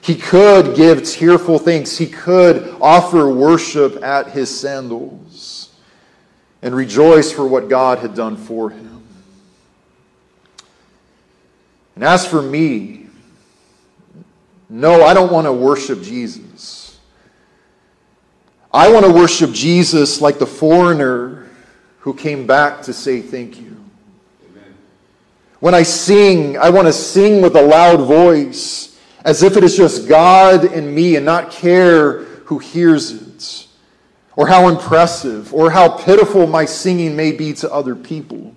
He 0.00 0.14
could 0.14 0.76
give 0.76 1.02
tearful 1.02 1.58
thanks. 1.58 1.98
He 1.98 2.06
could 2.06 2.76
offer 2.80 3.28
worship 3.28 4.00
at 4.00 4.30
his 4.30 4.60
sandals 4.60 5.70
and 6.62 6.72
rejoice 6.72 7.32
for 7.32 7.48
what 7.48 7.68
God 7.68 7.98
had 7.98 8.14
done 8.14 8.36
for 8.36 8.70
him. 8.70 9.02
And 11.96 12.04
as 12.04 12.24
for 12.24 12.40
me, 12.40 13.08
no, 14.68 15.02
I 15.04 15.14
don't 15.14 15.32
want 15.32 15.48
to 15.48 15.52
worship 15.52 16.00
Jesus. 16.00 17.00
I 18.72 18.92
want 18.92 19.04
to 19.04 19.12
worship 19.12 19.50
Jesus 19.50 20.20
like 20.20 20.38
the 20.38 20.46
foreigner 20.46 21.39
who 22.00 22.14
came 22.14 22.46
back 22.46 22.82
to 22.82 22.92
say 22.92 23.20
thank 23.20 23.60
you. 23.60 23.76
Amen. 24.50 24.74
When 25.60 25.74
I 25.74 25.82
sing, 25.82 26.58
I 26.58 26.70
want 26.70 26.86
to 26.86 26.92
sing 26.92 27.40
with 27.40 27.56
a 27.56 27.62
loud 27.62 28.00
voice 28.06 28.98
as 29.24 29.42
if 29.42 29.56
it 29.56 29.64
is 29.64 29.76
just 29.76 30.08
God 30.08 30.64
and 30.64 30.94
me 30.94 31.16
and 31.16 31.24
not 31.24 31.50
care 31.50 32.24
who 32.46 32.58
hears 32.58 33.12
it 33.12 33.66
or 34.36 34.46
how 34.46 34.68
impressive 34.68 35.52
or 35.52 35.70
how 35.70 35.88
pitiful 35.88 36.46
my 36.46 36.64
singing 36.64 37.14
may 37.14 37.32
be 37.32 37.52
to 37.52 37.70
other 37.70 37.94
people. 37.94 38.54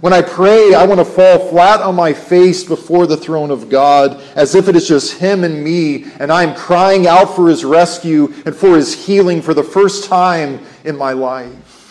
When 0.00 0.12
I 0.12 0.22
pray, 0.22 0.74
I 0.74 0.84
want 0.84 0.98
to 0.98 1.04
fall 1.04 1.48
flat 1.48 1.80
on 1.80 1.94
my 1.94 2.12
face 2.12 2.64
before 2.64 3.06
the 3.06 3.16
throne 3.16 3.52
of 3.52 3.68
God 3.68 4.20
as 4.34 4.54
if 4.56 4.68
it 4.68 4.74
is 4.74 4.88
just 4.88 5.18
Him 5.18 5.44
and 5.44 5.62
me, 5.62 6.06
and 6.18 6.32
I'm 6.32 6.56
crying 6.56 7.06
out 7.06 7.36
for 7.36 7.48
His 7.48 7.64
rescue 7.64 8.32
and 8.44 8.54
for 8.54 8.76
His 8.76 9.06
healing 9.06 9.42
for 9.42 9.54
the 9.54 9.62
first 9.62 10.08
time 10.08 10.60
in 10.84 10.96
my 10.96 11.12
life. 11.12 11.81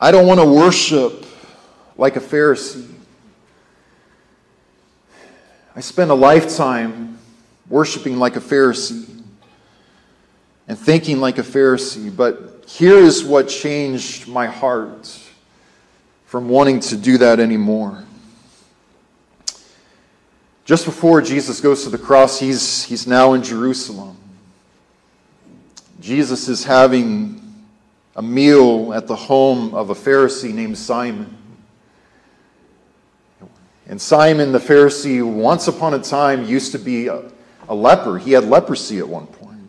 I 0.00 0.10
don't 0.10 0.26
want 0.26 0.40
to 0.40 0.46
worship 0.46 1.24
like 1.96 2.16
a 2.16 2.20
Pharisee. 2.20 2.86
I 5.74 5.80
spent 5.80 6.10
a 6.10 6.14
lifetime 6.14 7.18
worshiping 7.68 8.18
like 8.18 8.36
a 8.36 8.40
Pharisee 8.40 9.22
and 10.68 10.78
thinking 10.78 11.18
like 11.18 11.38
a 11.38 11.42
Pharisee, 11.42 12.14
but 12.14 12.64
here 12.66 12.98
is 12.98 13.24
what 13.24 13.48
changed 13.48 14.28
my 14.28 14.46
heart 14.46 15.18
from 16.26 16.48
wanting 16.48 16.80
to 16.80 16.96
do 16.96 17.16
that 17.18 17.40
anymore. 17.40 18.04
Just 20.66 20.84
before 20.84 21.22
Jesus 21.22 21.60
goes 21.60 21.84
to 21.84 21.90
the 21.90 21.98
cross, 21.98 22.40
he's, 22.40 22.82
he's 22.84 23.06
now 23.06 23.34
in 23.34 23.42
Jerusalem. 23.42 24.16
Jesus 26.00 26.48
is 26.48 26.64
having 26.64 27.45
a 28.16 28.22
meal 28.22 28.94
at 28.94 29.06
the 29.06 29.14
home 29.14 29.74
of 29.74 29.90
a 29.90 29.94
Pharisee 29.94 30.52
named 30.52 30.78
Simon. 30.78 31.36
And 33.86 34.00
Simon 34.00 34.50
the 34.52 34.58
Pharisee, 34.58 35.22
once 35.22 35.68
upon 35.68 35.94
a 35.94 35.98
time, 35.98 36.44
used 36.46 36.72
to 36.72 36.78
be 36.78 37.06
a, 37.06 37.22
a 37.68 37.74
leper. 37.74 38.18
He 38.18 38.32
had 38.32 38.44
leprosy 38.44 38.98
at 38.98 39.08
one 39.08 39.26
point. 39.26 39.60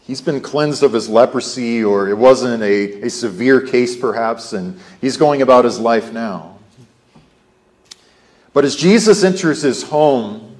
He's 0.00 0.22
been 0.22 0.40
cleansed 0.40 0.82
of 0.82 0.92
his 0.92 1.08
leprosy, 1.08 1.84
or 1.84 2.08
it 2.08 2.16
wasn't 2.16 2.62
a, 2.62 3.02
a 3.02 3.10
severe 3.10 3.60
case 3.60 3.96
perhaps, 3.96 4.52
and 4.52 4.80
he's 5.00 5.16
going 5.16 5.42
about 5.42 5.64
his 5.64 5.78
life 5.78 6.12
now. 6.12 6.56
But 8.52 8.64
as 8.64 8.74
Jesus 8.74 9.22
enters 9.22 9.62
his 9.62 9.82
home, 9.82 10.56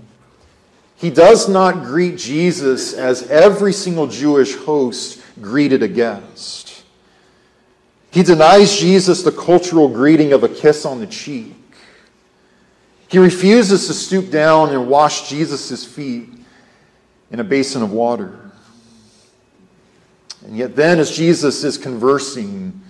he 0.97 1.09
does 1.09 1.49
not 1.49 1.85
greet 1.85 2.19
Jesus 2.19 2.93
as 2.93 3.23
every 3.31 3.73
single 3.73 4.07
Jewish 4.07 4.55
host 4.55 5.20
greeted 5.41 5.83
a 5.83 5.89
guest. 5.89 6.85
He 8.11 8.23
denies 8.23 8.79
Jesus 8.79 9.23
the 9.23 9.33
cultural 9.33 9.89
greeting 9.89 10.33
of 10.33 10.43
a 10.43 10.49
kiss 10.49 10.85
on 10.85 10.99
the 10.99 11.07
cheek. 11.07 11.55
He 13.09 13.19
refuses 13.19 13.87
to 13.87 13.95
stoop 13.95 14.31
down 14.31 14.71
and 14.71 14.89
wash 14.89 15.29
Jesus' 15.29 15.85
feet 15.85 16.29
in 17.31 17.41
a 17.41 17.45
basin 17.45 17.83
of 17.83 17.93
water. 17.93 18.39
And 20.47 20.57
yet, 20.57 20.75
then, 20.75 20.99
as 20.99 21.15
Jesus 21.15 21.65
is 21.65 21.77
conversing, 21.77 22.81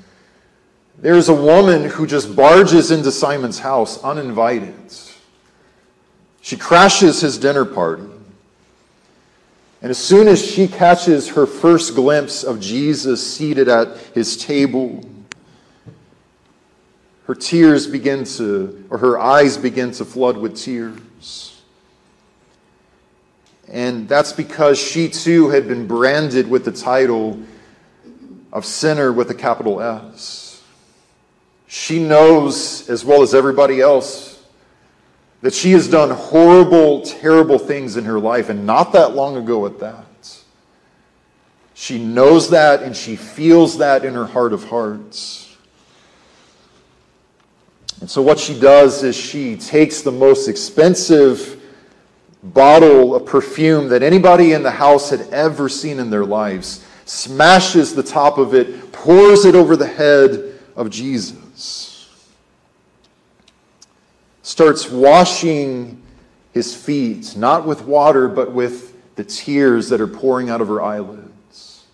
there's 0.99 1.29
a 1.29 1.35
woman 1.35 1.85
who 1.85 2.07
just 2.07 2.37
barges 2.37 2.91
into 2.91 3.11
Simon's 3.11 3.59
house 3.59 4.03
uninvited. 4.03 4.75
She 6.43 6.57
crashes 6.57 7.21
his 7.21 7.39
dinner 7.39 7.65
party. 7.65 8.05
And 9.83 9.91
as 9.91 9.99
soon 9.99 10.29
as 10.29 10.45
she 10.45 10.69
catches 10.69 11.31
her 11.31 11.47
first 11.47 11.95
glimpse 11.95 12.45
of 12.45 12.61
Jesus 12.61 13.27
seated 13.35 13.69
at 13.69 13.97
his 14.15 14.37
table, 14.37 15.03
her 17.25 17.35
tears 17.35 17.87
begin 17.87 18.25
to, 18.25 18.85
or 18.91 18.99
her 18.99 19.19
eyes 19.19 19.57
begin 19.57 19.91
to 19.93 20.05
flood 20.05 20.37
with 20.37 20.57
tears. 20.57 21.63
And 23.69 24.09
that's 24.09 24.33
because 24.33 24.79
she 24.79 25.09
too 25.09 25.49
had 25.49 25.69
been 25.69 25.87
branded 25.87 26.51
with 26.51 26.65
the 26.65 26.73
title 26.73 27.41
of 28.53 28.67
sinner 28.67 29.13
with 29.13 29.31
a 29.31 29.35
capital 29.35 29.81
S. 29.81 30.63
She 31.69 32.03
knows, 32.03 32.91
as 32.91 33.05
well 33.05 33.23
as 33.23 33.33
everybody 33.33 33.81
else, 33.81 34.30
that 35.43 35.55
she 35.55 35.73
has 35.73 35.89
done 35.89 36.11
horrible, 36.11 37.01
terrible 37.03 37.59
things 37.59 37.97
in 37.97 38.05
her 38.05 38.21
life, 38.21 38.49
and 38.49 38.67
not 38.67 38.93
that 38.93 39.15
long 39.15 39.37
ago 39.37 39.67
at 39.67 39.79
that. 39.81 40.07
She 41.75 41.99
knows 41.99 42.51
that 42.51 42.83
and 42.83 42.95
she 42.95 43.17
feels 43.17 43.79
that 43.79 44.05
in 44.05 44.13
her 44.13 44.27
heart 44.27 44.53
of 44.53 44.65
hearts. 44.65 45.57
And 48.01 48.11
so, 48.11 48.21
what 48.21 48.39
she 48.39 48.59
does 48.59 49.03
is 49.03 49.17
she 49.17 49.57
takes 49.57 50.03
the 50.03 50.13
most 50.13 50.49
expensive 50.49 51.63
bottle 52.43 53.15
of 53.15 53.27
perfume 53.27 53.89
that 53.89 54.03
anybody 54.03 54.53
in 54.53 54.63
the 54.63 54.71
house 54.71 55.11
had 55.11 55.21
ever 55.33 55.69
seen 55.69 55.99
in 55.99 56.11
their 56.11 56.25
lives, 56.25 56.85
smashes 57.05 57.95
the 57.95 58.03
top 58.03 58.39
of 58.39 58.55
it, 58.55 58.93
pours 58.93 59.45
it 59.45 59.55
over 59.55 59.77
the 59.77 59.87
head 59.87 60.59
of 60.77 60.91
Jesus, 60.91 61.90
starts 64.43 64.91
washing 64.91 66.03
his 66.53 66.75
feet, 66.75 67.37
not 67.37 67.67
with 67.67 67.83
water, 67.83 68.29
but 68.29 68.53
with 68.53 69.15
the 69.17 69.25
tears 69.25 69.89
that 69.89 70.01
are 70.01 70.07
pouring 70.07 70.51
out 70.51 70.61
of 70.61 70.69
her 70.69 70.83
eyelids. 70.83 71.85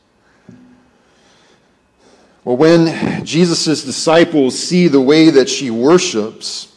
Well, 2.44 2.56
when 2.56 3.24
Jesus' 3.24 3.82
disciples 3.82 4.56
see 4.56 4.86
the 4.86 5.00
way 5.00 5.30
that 5.30 5.48
she 5.48 5.70
worships, 5.70 6.72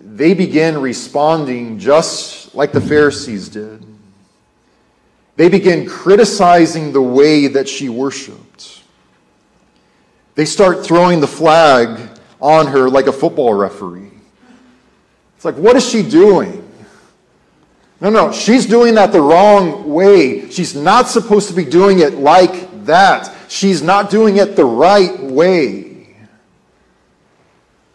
they 0.00 0.32
begin 0.32 0.78
responding 0.78 1.78
just 1.78 2.54
like 2.54 2.72
the 2.72 2.80
Pharisees 2.80 3.50
did. 3.50 3.84
They 5.36 5.48
begin 5.48 5.86
criticizing 5.86 6.92
the 6.92 7.02
way 7.02 7.48
that 7.48 7.68
she 7.68 7.88
worshiped. 7.88 8.82
They 10.34 10.44
start 10.46 10.84
throwing 10.84 11.20
the 11.20 11.26
flag 11.26 12.18
on 12.40 12.68
her 12.68 12.88
like 12.88 13.06
a 13.06 13.12
football 13.12 13.52
referee. 13.52 14.11
It's 15.42 15.44
like, 15.44 15.56
what 15.56 15.74
is 15.74 15.84
she 15.84 16.08
doing? 16.08 16.70
No, 18.00 18.10
no, 18.10 18.30
she's 18.30 18.64
doing 18.64 18.94
that 18.94 19.10
the 19.10 19.20
wrong 19.20 19.92
way. 19.92 20.48
She's 20.48 20.76
not 20.76 21.08
supposed 21.08 21.48
to 21.48 21.54
be 21.54 21.64
doing 21.64 21.98
it 21.98 22.14
like 22.14 22.84
that. 22.84 23.34
She's 23.48 23.82
not 23.82 24.08
doing 24.08 24.36
it 24.36 24.54
the 24.54 24.64
right 24.64 25.18
way. 25.18 26.14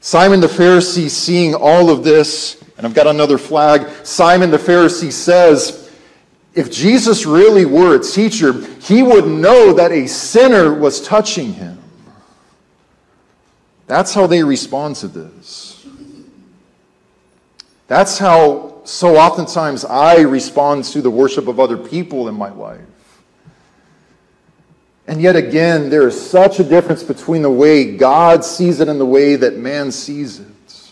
Simon 0.01 0.41
the 0.41 0.47
Pharisee, 0.47 1.09
seeing 1.09 1.55
all 1.55 1.89
of 1.89 2.03
this, 2.03 2.61
and 2.77 2.85
I've 2.85 2.93
got 2.93 3.07
another 3.07 3.37
flag, 3.37 3.87
Simon 4.05 4.51
the 4.51 4.57
Pharisee 4.57 5.13
says, 5.13 5.89
if 6.53 6.69
Jesus 6.69 7.25
really 7.25 7.63
were 7.63 7.95
a 7.95 8.03
teacher, 8.03 8.51
he 8.81 9.03
would 9.03 9.25
know 9.25 9.71
that 9.71 9.93
a 9.93 10.05
sinner 10.05 10.73
was 10.73 10.99
touching 10.99 11.53
him. 11.53 11.79
That's 13.85 14.13
how 14.13 14.27
they 14.27 14.43
respond 14.43 14.97
to 14.97 15.07
this. 15.07 15.76
That's 17.87 18.17
how 18.17 18.81
so 18.83 19.17
oftentimes 19.17 19.85
I 19.85 20.21
respond 20.21 20.83
to 20.85 21.01
the 21.01 21.09
worship 21.09 21.47
of 21.47 21.59
other 21.59 21.77
people 21.77 22.27
in 22.27 22.35
my 22.35 22.49
life. 22.49 22.81
And 25.07 25.21
yet 25.21 25.37
again, 25.37 25.89
there 25.89 26.07
is 26.07 26.29
such 26.29 26.59
a 26.59 26.63
difference 26.63 27.01
between 27.01 27.41
the 27.41 27.49
way 27.49 27.95
God 27.95 28.43
sees 28.43 28.81
it 28.81 28.89
and 28.89 28.99
the 28.99 29.05
way 29.05 29.37
that 29.37 29.57
man 29.57 29.91
sees 29.91 30.39
it. 30.39 30.91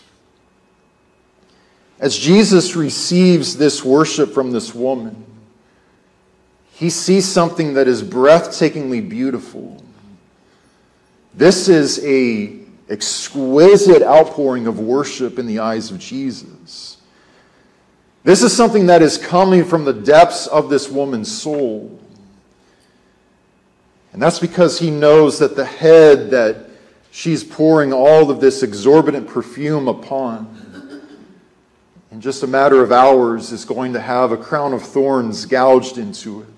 As 1.98 2.16
Jesus 2.16 2.76
receives 2.76 3.56
this 3.56 3.84
worship 3.84 4.32
from 4.32 4.52
this 4.52 4.74
woman, 4.74 5.24
he 6.72 6.90
sees 6.90 7.26
something 7.26 7.74
that 7.74 7.88
is 7.88 8.02
breathtakingly 8.02 9.06
beautiful. 9.06 9.82
This 11.32 11.68
is 11.68 12.04
a 12.04 12.65
exquisite 12.88 14.02
outpouring 14.02 14.66
of 14.66 14.78
worship 14.78 15.38
in 15.38 15.46
the 15.46 15.58
eyes 15.58 15.90
of 15.90 15.98
Jesus. 15.98 16.98
This 18.22 18.42
is 18.42 18.56
something 18.56 18.86
that 18.86 19.02
is 19.02 19.18
coming 19.18 19.64
from 19.64 19.84
the 19.84 19.92
depths 19.92 20.46
of 20.46 20.68
this 20.68 20.88
woman's 20.88 21.30
soul. 21.30 22.00
And 24.12 24.22
that's 24.22 24.38
because 24.38 24.78
he 24.78 24.90
knows 24.90 25.38
that 25.38 25.56
the 25.56 25.64
head 25.64 26.30
that 26.30 26.70
she's 27.10 27.44
pouring 27.44 27.92
all 27.92 28.30
of 28.30 28.40
this 28.40 28.62
exorbitant 28.62 29.28
perfume 29.28 29.88
upon, 29.88 30.54
in 32.10 32.20
just 32.20 32.42
a 32.42 32.46
matter 32.46 32.82
of 32.82 32.92
hours, 32.92 33.52
is 33.52 33.64
going 33.64 33.92
to 33.92 34.00
have 34.00 34.32
a 34.32 34.36
crown 34.36 34.72
of 34.72 34.82
thorns 34.82 35.44
gouged 35.44 35.98
into 35.98 36.42
it. 36.42 36.48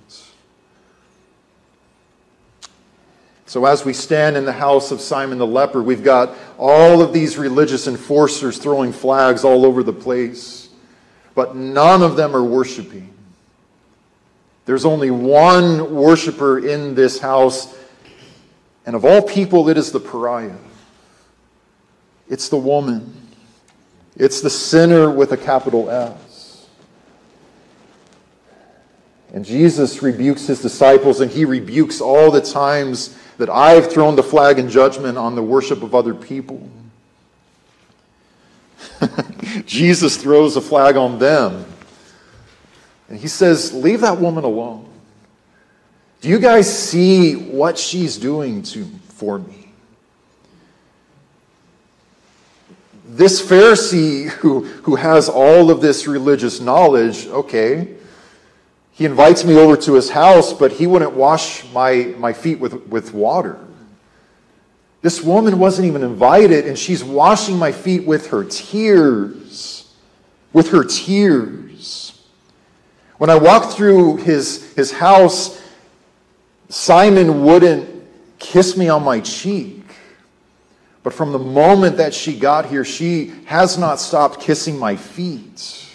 So, 3.48 3.64
as 3.64 3.82
we 3.82 3.94
stand 3.94 4.36
in 4.36 4.44
the 4.44 4.52
house 4.52 4.90
of 4.90 5.00
Simon 5.00 5.38
the 5.38 5.46
leper, 5.46 5.82
we've 5.82 6.04
got 6.04 6.36
all 6.58 7.00
of 7.00 7.14
these 7.14 7.38
religious 7.38 7.86
enforcers 7.86 8.58
throwing 8.58 8.92
flags 8.92 9.42
all 9.42 9.64
over 9.64 9.82
the 9.82 9.92
place, 9.92 10.68
but 11.34 11.56
none 11.56 12.02
of 12.02 12.14
them 12.14 12.36
are 12.36 12.44
worshiping. 12.44 13.10
There's 14.66 14.84
only 14.84 15.10
one 15.10 15.94
worshiper 15.94 16.58
in 16.58 16.94
this 16.94 17.20
house, 17.20 17.74
and 18.84 18.94
of 18.94 19.06
all 19.06 19.22
people, 19.22 19.70
it 19.70 19.78
is 19.78 19.92
the 19.92 20.00
pariah. 20.00 20.58
It's 22.28 22.50
the 22.50 22.58
woman. 22.58 23.14
It's 24.14 24.42
the 24.42 24.50
sinner 24.50 25.10
with 25.10 25.32
a 25.32 25.38
capital 25.38 25.88
S. 25.88 26.68
And 29.32 29.42
Jesus 29.42 30.02
rebukes 30.02 30.46
his 30.46 30.60
disciples, 30.60 31.22
and 31.22 31.30
he 31.30 31.46
rebukes 31.46 32.02
all 32.02 32.30
the 32.30 32.42
times 32.42 33.16
that 33.38 33.48
I've 33.48 33.90
thrown 33.90 34.16
the 34.16 34.22
flag 34.22 34.58
in 34.58 34.68
judgment 34.68 35.16
on 35.16 35.34
the 35.34 35.42
worship 35.42 35.82
of 35.82 35.94
other 35.94 36.12
people. 36.12 36.68
Jesus 39.64 40.16
throws 40.16 40.56
a 40.56 40.60
flag 40.60 40.96
on 40.96 41.18
them. 41.18 41.64
And 43.08 43.18
he 43.18 43.28
says, 43.28 43.72
Leave 43.72 44.00
that 44.02 44.18
woman 44.18 44.44
alone. 44.44 44.88
Do 46.20 46.28
you 46.28 46.40
guys 46.40 46.66
see 46.72 47.34
what 47.34 47.78
she's 47.78 48.18
doing 48.18 48.62
to, 48.64 48.84
for 49.08 49.38
me? 49.38 49.70
This 53.06 53.40
Pharisee 53.40 54.28
who, 54.28 54.64
who 54.64 54.96
has 54.96 55.28
all 55.28 55.70
of 55.70 55.80
this 55.80 56.06
religious 56.06 56.60
knowledge, 56.60 57.26
okay, 57.28 57.94
he 58.98 59.04
invites 59.04 59.44
me 59.44 59.56
over 59.56 59.76
to 59.76 59.94
his 59.94 60.10
house, 60.10 60.52
but 60.52 60.72
he 60.72 60.88
wouldn't 60.88 61.12
wash 61.12 61.64
my, 61.72 62.16
my 62.18 62.32
feet 62.32 62.58
with, 62.58 62.88
with 62.88 63.14
water. 63.14 63.56
This 65.02 65.22
woman 65.22 65.60
wasn't 65.60 65.86
even 65.86 66.02
invited, 66.02 66.66
and 66.66 66.76
she's 66.76 67.04
washing 67.04 67.56
my 67.56 67.70
feet 67.70 68.04
with 68.04 68.26
her 68.30 68.42
tears. 68.42 69.94
With 70.52 70.70
her 70.70 70.82
tears. 70.82 72.20
When 73.18 73.30
I 73.30 73.36
walked 73.36 73.74
through 73.74 74.16
his, 74.16 74.72
his 74.74 74.90
house, 74.90 75.62
Simon 76.68 77.44
wouldn't 77.44 78.04
kiss 78.40 78.76
me 78.76 78.88
on 78.88 79.04
my 79.04 79.20
cheek. 79.20 79.84
But 81.04 81.12
from 81.14 81.30
the 81.30 81.38
moment 81.38 81.98
that 81.98 82.12
she 82.12 82.36
got 82.36 82.66
here, 82.66 82.84
she 82.84 83.28
has 83.44 83.78
not 83.78 84.00
stopped 84.00 84.40
kissing 84.40 84.76
my 84.76 84.96
feet. 84.96 85.87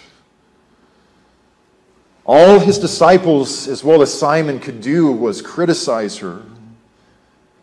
All 2.26 2.58
his 2.58 2.78
disciples, 2.78 3.68
as 3.68 3.84
well 3.84 4.00
as 4.00 4.12
Simon, 4.12 4.58
could 4.58 4.80
do 4.80 5.12
was 5.12 5.42
criticize 5.42 6.18
her. 6.18 6.42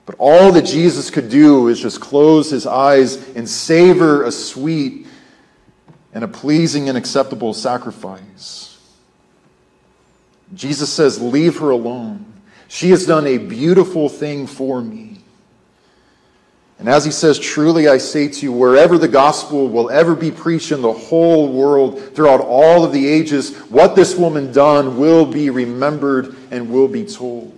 But 0.05 0.15
all 0.19 0.51
that 0.51 0.65
Jesus 0.65 1.09
could 1.09 1.29
do 1.29 1.67
is 1.67 1.79
just 1.79 2.01
close 2.01 2.51
his 2.51 2.67
eyes 2.67 3.15
and 3.35 3.47
savor 3.47 4.23
a 4.23 4.31
sweet 4.31 5.07
and 6.13 6.23
a 6.23 6.27
pleasing 6.27 6.89
and 6.89 6.97
acceptable 6.97 7.53
sacrifice. 7.53 8.77
Jesus 10.53 10.91
says, 10.91 11.21
Leave 11.21 11.59
her 11.59 11.69
alone. 11.69 12.25
She 12.67 12.89
has 12.91 13.05
done 13.05 13.25
a 13.27 13.37
beautiful 13.37 14.09
thing 14.09 14.47
for 14.47 14.81
me. 14.81 15.10
And 16.81 16.89
as 16.89 17.05
he 17.05 17.11
says, 17.11 17.37
Truly 17.37 17.87
I 17.87 17.99
say 17.99 18.27
to 18.27 18.41
you, 18.41 18.51
wherever 18.51 18.97
the 18.97 19.07
gospel 19.07 19.69
will 19.69 19.91
ever 19.91 20.15
be 20.15 20.31
preached 20.31 20.71
in 20.71 20.81
the 20.81 20.91
whole 20.91 21.53
world, 21.53 22.15
throughout 22.15 22.41
all 22.41 22.83
of 22.83 22.91
the 22.91 23.07
ages, 23.07 23.55
what 23.69 23.95
this 23.95 24.15
woman 24.15 24.51
done 24.51 24.97
will 24.97 25.23
be 25.23 25.51
remembered 25.51 26.35
and 26.49 26.71
will 26.71 26.87
be 26.87 27.05
told. 27.05 27.53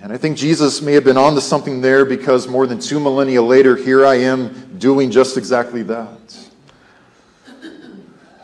And 0.00 0.10
I 0.10 0.16
think 0.16 0.38
Jesus 0.38 0.80
may 0.80 0.94
have 0.94 1.04
been 1.04 1.18
onto 1.18 1.40
something 1.40 1.82
there 1.82 2.06
because 2.06 2.48
more 2.48 2.66
than 2.66 2.80
two 2.80 2.98
millennia 2.98 3.42
later, 3.42 3.76
here 3.76 4.06
I 4.06 4.14
am 4.14 4.78
doing 4.78 5.10
just 5.10 5.36
exactly 5.36 5.82
that. 5.82 6.48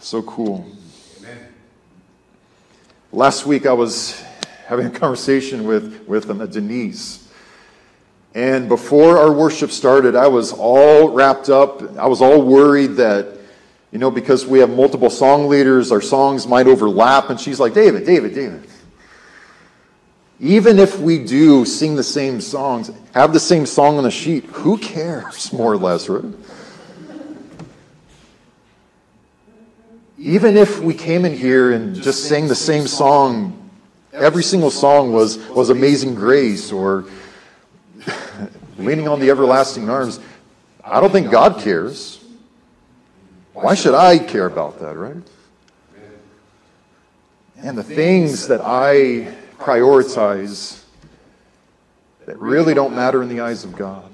So 0.01 0.21
cool. 0.25 0.67
Amen. 1.21 1.39
Last 3.13 3.47
week 3.47 3.65
I 3.65 3.73
was 3.73 4.21
having 4.67 4.85
a 4.85 4.91
conversation 4.91 5.65
with, 5.65 6.07
with 6.07 6.29
um, 6.29 6.47
Denise. 6.51 7.22
And 8.35 8.69
before 8.69 9.19
our 9.19 9.31
worship 9.31 9.71
started, 9.71 10.17
I 10.17 10.29
was 10.29 10.53
all 10.53 11.11
wrapped 11.11 11.51
up. 11.51 11.97
I 11.99 12.07
was 12.07 12.23
all 12.23 12.43
worried 12.43 12.97
that, 12.97 13.39
you 13.91 13.99
know, 13.99 14.11
because 14.11 14.47
we 14.47 14.59
have 14.61 14.71
multiple 14.71 15.11
song 15.11 15.49
leaders, 15.49 15.93
our 15.93 16.01
songs 16.01 16.47
might 16.47 16.67
overlap. 16.67 17.29
And 17.29 17.39
she's 17.39 17.61
like, 17.61 17.75
David, 17.75 18.07
David, 18.07 18.35
David. 18.35 18.67
Even 20.41 20.79
if 20.79 20.99
we 20.99 21.23
do 21.23 21.65
sing 21.65 21.95
the 21.95 22.03
same 22.03 22.41
songs, 22.41 22.91
have 23.15 23.33
the 23.33 23.41
same 23.41 23.67
song 23.67 23.99
on 23.99 24.05
the 24.05 24.11
sheet, 24.11 24.45
who 24.47 24.79
cares, 24.79 25.53
more 25.53 25.73
or 25.73 25.77
less, 25.77 26.09
right? 26.09 26.25
Even 30.19 30.57
if 30.57 30.81
we 30.81 30.95
came 30.95 31.25
in 31.25 31.37
here 31.37 31.73
and 31.73 31.95
just 31.95 32.25
sang 32.29 32.49
the 32.49 32.55
same 32.55 32.87
song, 32.87 33.71
every 34.13 34.43
single 34.43 34.71
song 34.71 35.13
was, 35.13 35.37
was 35.51 35.69
Amazing 35.69 36.15
Grace 36.15 36.73
or 36.73 37.05
leaning 38.79 39.09
on 39.09 39.21
the 39.21 39.31
everlasting 39.31 39.89
arms, 39.89 40.21
I 40.85 41.01
don't 41.01 41.11
think 41.11 41.31
God 41.31 41.61
cares. 41.61 42.23
Why 43.53 43.75
should 43.75 43.95
I 43.95 44.19
care 44.19 44.47
about 44.47 44.81
that, 44.81 44.97
right? 44.97 45.17
And 47.59 47.79
the 47.79 47.85
things 47.85 48.49
that 48.49 48.61
I 48.61 49.35
prioritize 49.59 50.83
that 52.27 52.39
really 52.39 52.75
don't 52.75 52.95
matter 52.95 53.23
in 53.23 53.29
the 53.29 53.41
eyes 53.41 53.65
of 53.65 53.77
God. 53.77 54.11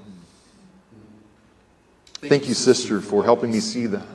Thank 2.21 2.47
you, 2.47 2.53
sister, 2.53 3.01
for 3.01 3.23
helping 3.23 3.51
me 3.51 3.59
see 3.59 3.85
that. 3.87 4.05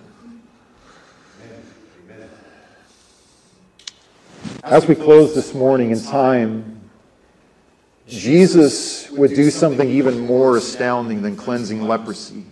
As 4.63 4.87
we 4.87 4.95
close 4.95 5.35
this 5.35 5.55
morning 5.55 5.91
in 5.91 6.03
time, 6.03 6.74
Jesus 8.07 9.11
would 9.11 9.35
do 9.35 9.51
something 9.51 9.89
even 9.89 10.21
more 10.21 10.57
astounding 10.57 11.23
than 11.23 11.37
cleansing 11.37 11.83
leprosy. 11.83 12.45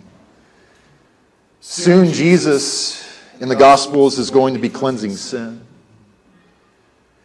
Soon, 1.61 2.11
Jesus 2.11 3.03
in 3.39 3.49
the 3.49 3.55
Gospels 3.55 4.17
is 4.17 4.29
going 4.29 4.53
to 4.53 4.59
be 4.59 4.69
cleansing 4.69 5.15
sin. 5.15 5.61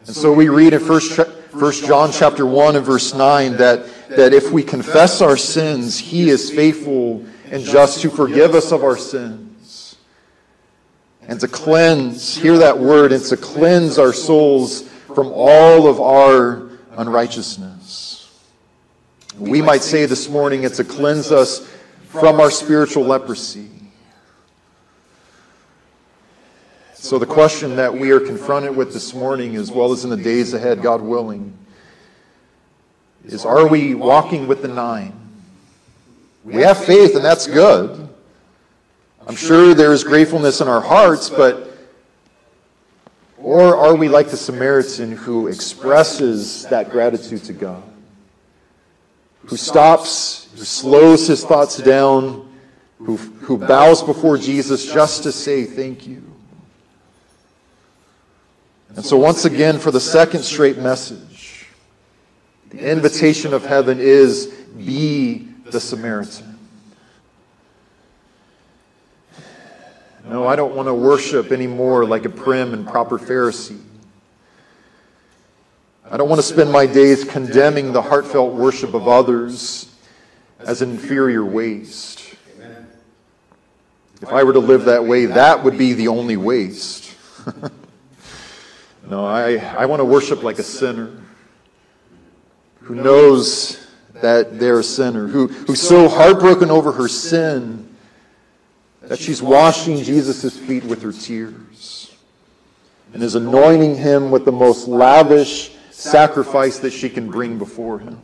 And 0.07 0.15
so 0.15 0.33
we 0.33 0.49
read 0.49 0.73
in 0.75 0.81
1 0.81 1.73
John 1.73 2.13
chapter 2.13 2.47
1 2.47 2.77
and 2.77 2.85
verse 2.85 3.15
9 3.15 3.57
that, 3.57 3.87
that 4.11 4.33
if 4.33 4.51
we 4.51 4.63
confess 4.63 5.21
our 5.21 5.37
sins, 5.37 5.99
he 5.99 6.29
is 6.29 6.51
faithful 6.51 7.25
and 7.51 7.65
just 7.65 8.01
to 8.03 8.11
forgive 8.11 8.55
us 8.55 8.73
of 8.73 8.85
our 8.85 8.97
sins 8.97 9.97
and 11.23 11.39
to 11.41 11.49
cleanse, 11.49 12.37
hear 12.37 12.57
that 12.59 12.79
word, 12.79 13.13
and 13.13 13.23
to 13.25 13.37
cleanse 13.37 13.99
our 13.99 14.15
souls 14.15 14.83
from 15.15 15.29
all 15.29 15.87
of 15.87 16.01
our 16.01 16.71
unrighteousness. 16.97 18.08
We 19.39 19.63
might 19.63 19.83
say 19.83 20.07
this 20.07 20.29
morning 20.29 20.65
it's 20.65 20.79
to 20.79 20.85
cleanse 20.85 21.31
us 21.31 21.71
from 22.09 22.41
our 22.41 22.51
spiritual 22.51 23.05
leprosy. 23.05 23.69
So, 26.95 27.19
the 27.19 27.27
question 27.27 27.77
that 27.77 27.95
we 27.95 28.11
are 28.11 28.19
confronted 28.19 28.75
with 28.75 28.93
this 28.93 29.15
morning, 29.15 29.55
as 29.55 29.71
well 29.71 29.93
as 29.93 30.03
in 30.03 30.11
the 30.11 30.17
days 30.17 30.55
ahead, 30.55 30.83
God 30.83 31.01
willing, 31.01 31.57
is 33.25 33.45
are 33.45 33.69
we 33.69 33.95
walking 33.95 34.49
with 34.49 34.63
the 34.63 34.69
nine? 34.69 35.15
We 36.43 36.57
have 36.63 36.85
faith, 36.85 37.15
and 37.15 37.25
that's 37.25 37.47
good. 37.47 38.09
I'm 39.27 39.37
sure 39.37 39.75
there 39.75 39.93
is 39.93 40.03
gratefulness 40.03 40.61
in 40.61 40.67
our 40.67 40.81
hearts, 40.81 41.31
but 41.31 41.71
or 43.37 43.77
are 43.77 43.95
we 43.95 44.09
like 44.09 44.29
the 44.29 44.37
Samaritan 44.37 45.13
who 45.13 45.47
expresses 45.47 46.67
that 46.67 46.91
gratitude 46.91 47.45
to 47.45 47.53
God? 47.53 47.83
Who 49.49 49.57
stops, 49.57 50.49
who 50.57 50.65
slows 50.65 51.27
his 51.27 51.43
thoughts 51.43 51.79
down, 51.79 52.47
who, 52.99 53.17
who 53.17 53.57
bows 53.57 54.03
before 54.03 54.37
Jesus 54.37 54.93
just 54.93 55.23
to 55.23 55.33
say 55.33 55.65
thank 55.65 56.07
you. 56.07 56.23
And 58.95 59.05
so, 59.05 59.17
once 59.17 59.47
again, 59.47 59.79
for 59.79 59.91
the 59.91 60.01
second 60.01 60.43
straight 60.43 60.77
message, 60.79 61.67
the 62.71 62.91
invitation 62.91 63.55
of 63.55 63.65
heaven 63.65 63.99
is 64.01 64.47
be 64.77 65.49
the 65.65 65.81
Samaritan. 65.81 66.59
No, 70.29 70.47
I 70.47 70.57
don't 70.57 70.77
want 70.77 70.89
to 70.89 70.95
worship 70.95 71.53
anymore 71.53 72.05
like 72.05 72.27
a 72.27 72.29
prim 72.29 72.75
and 72.75 72.87
proper 72.87 73.19
Pharisee. 73.19 73.81
I 76.11 76.17
don't 76.17 76.31
want 76.31 76.39
to 76.39 76.47
spend 76.47 76.73
my 76.73 76.87
days 76.87 77.23
condemning 77.23 77.93
the 77.93 78.01
heartfelt 78.01 78.55
worship 78.55 78.95
of 78.95 79.07
others 79.07 79.95
as 80.59 80.81
an 80.81 80.93
inferior 80.93 81.45
waste. 81.45 82.35
If 84.23 84.33
I 84.33 84.43
were 84.43 84.55
to 84.55 84.59
live 84.59 84.87
that 84.87 85.05
way, 85.05 85.27
that 85.27 85.63
would 85.63 85.77
be 85.77 85.93
the 85.93 86.09
only 86.09 86.39
waste. 86.39 87.15
no, 89.09 89.25
I, 89.25 89.57
I 89.57 89.85
want 89.85 90.01
to 90.01 90.05
worship 90.05 90.43
like 90.43 90.59
a 90.59 90.63
sinner 90.63 91.13
who 92.81 92.95
knows 92.95 93.87
that 94.15 94.59
they're 94.59 94.81
a 94.81 94.85
sinner, 94.85 95.29
who, 95.29 95.49
who's 95.49 95.81
so 95.81 96.09
heartbroken 96.09 96.71
over 96.71 96.91
her 96.91 97.07
sin 97.07 97.95
that 99.03 99.19
she's 99.19 99.43
washing 99.43 100.03
Jesus' 100.03 100.59
feet 100.59 100.85
with 100.85 101.03
her 101.03 101.13
tears 101.13 102.15
and 103.13 103.23
is 103.23 103.35
anointing 103.35 103.95
him 103.95 104.31
with 104.31 104.47
the 104.47 104.53
most 104.53 104.89
lavish 104.89 105.75
sacrifice 105.99 106.79
that 106.79 106.93
she 106.93 107.11
can 107.11 107.29
bring 107.29 107.59
before 107.59 107.99
him. 107.99 108.21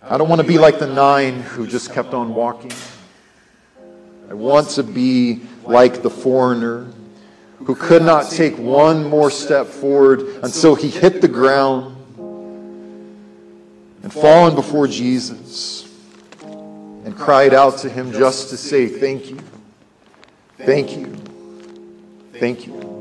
I 0.00 0.16
don't 0.16 0.28
want 0.28 0.40
to 0.40 0.46
be 0.46 0.56
like 0.56 0.78
the 0.78 0.86
nine 0.86 1.40
who 1.40 1.66
just 1.66 1.92
kept 1.92 2.14
on 2.14 2.32
walking. 2.34 2.70
I 4.30 4.34
want 4.34 4.70
to 4.70 4.84
be 4.84 5.42
like 5.64 6.02
the 6.02 6.10
foreigner 6.10 6.86
who 7.64 7.74
could 7.74 8.02
not 8.02 8.30
take 8.30 8.56
one 8.56 9.04
more 9.04 9.30
step 9.30 9.66
forward 9.66 10.20
until 10.44 10.76
he 10.76 10.88
hit 10.88 11.20
the 11.20 11.28
ground 11.28 11.96
and 14.02 14.12
fallen 14.12 14.54
before 14.54 14.86
Jesus 14.86 15.88
and 16.42 17.16
cried 17.16 17.52
out 17.52 17.78
to 17.78 17.88
him 17.88 18.12
just 18.12 18.50
to 18.50 18.56
say, 18.56 18.86
Thank 18.86 19.28
you, 19.30 19.40
thank 20.58 20.96
you, 20.96 21.06
thank 22.34 22.66
you. 22.66 22.91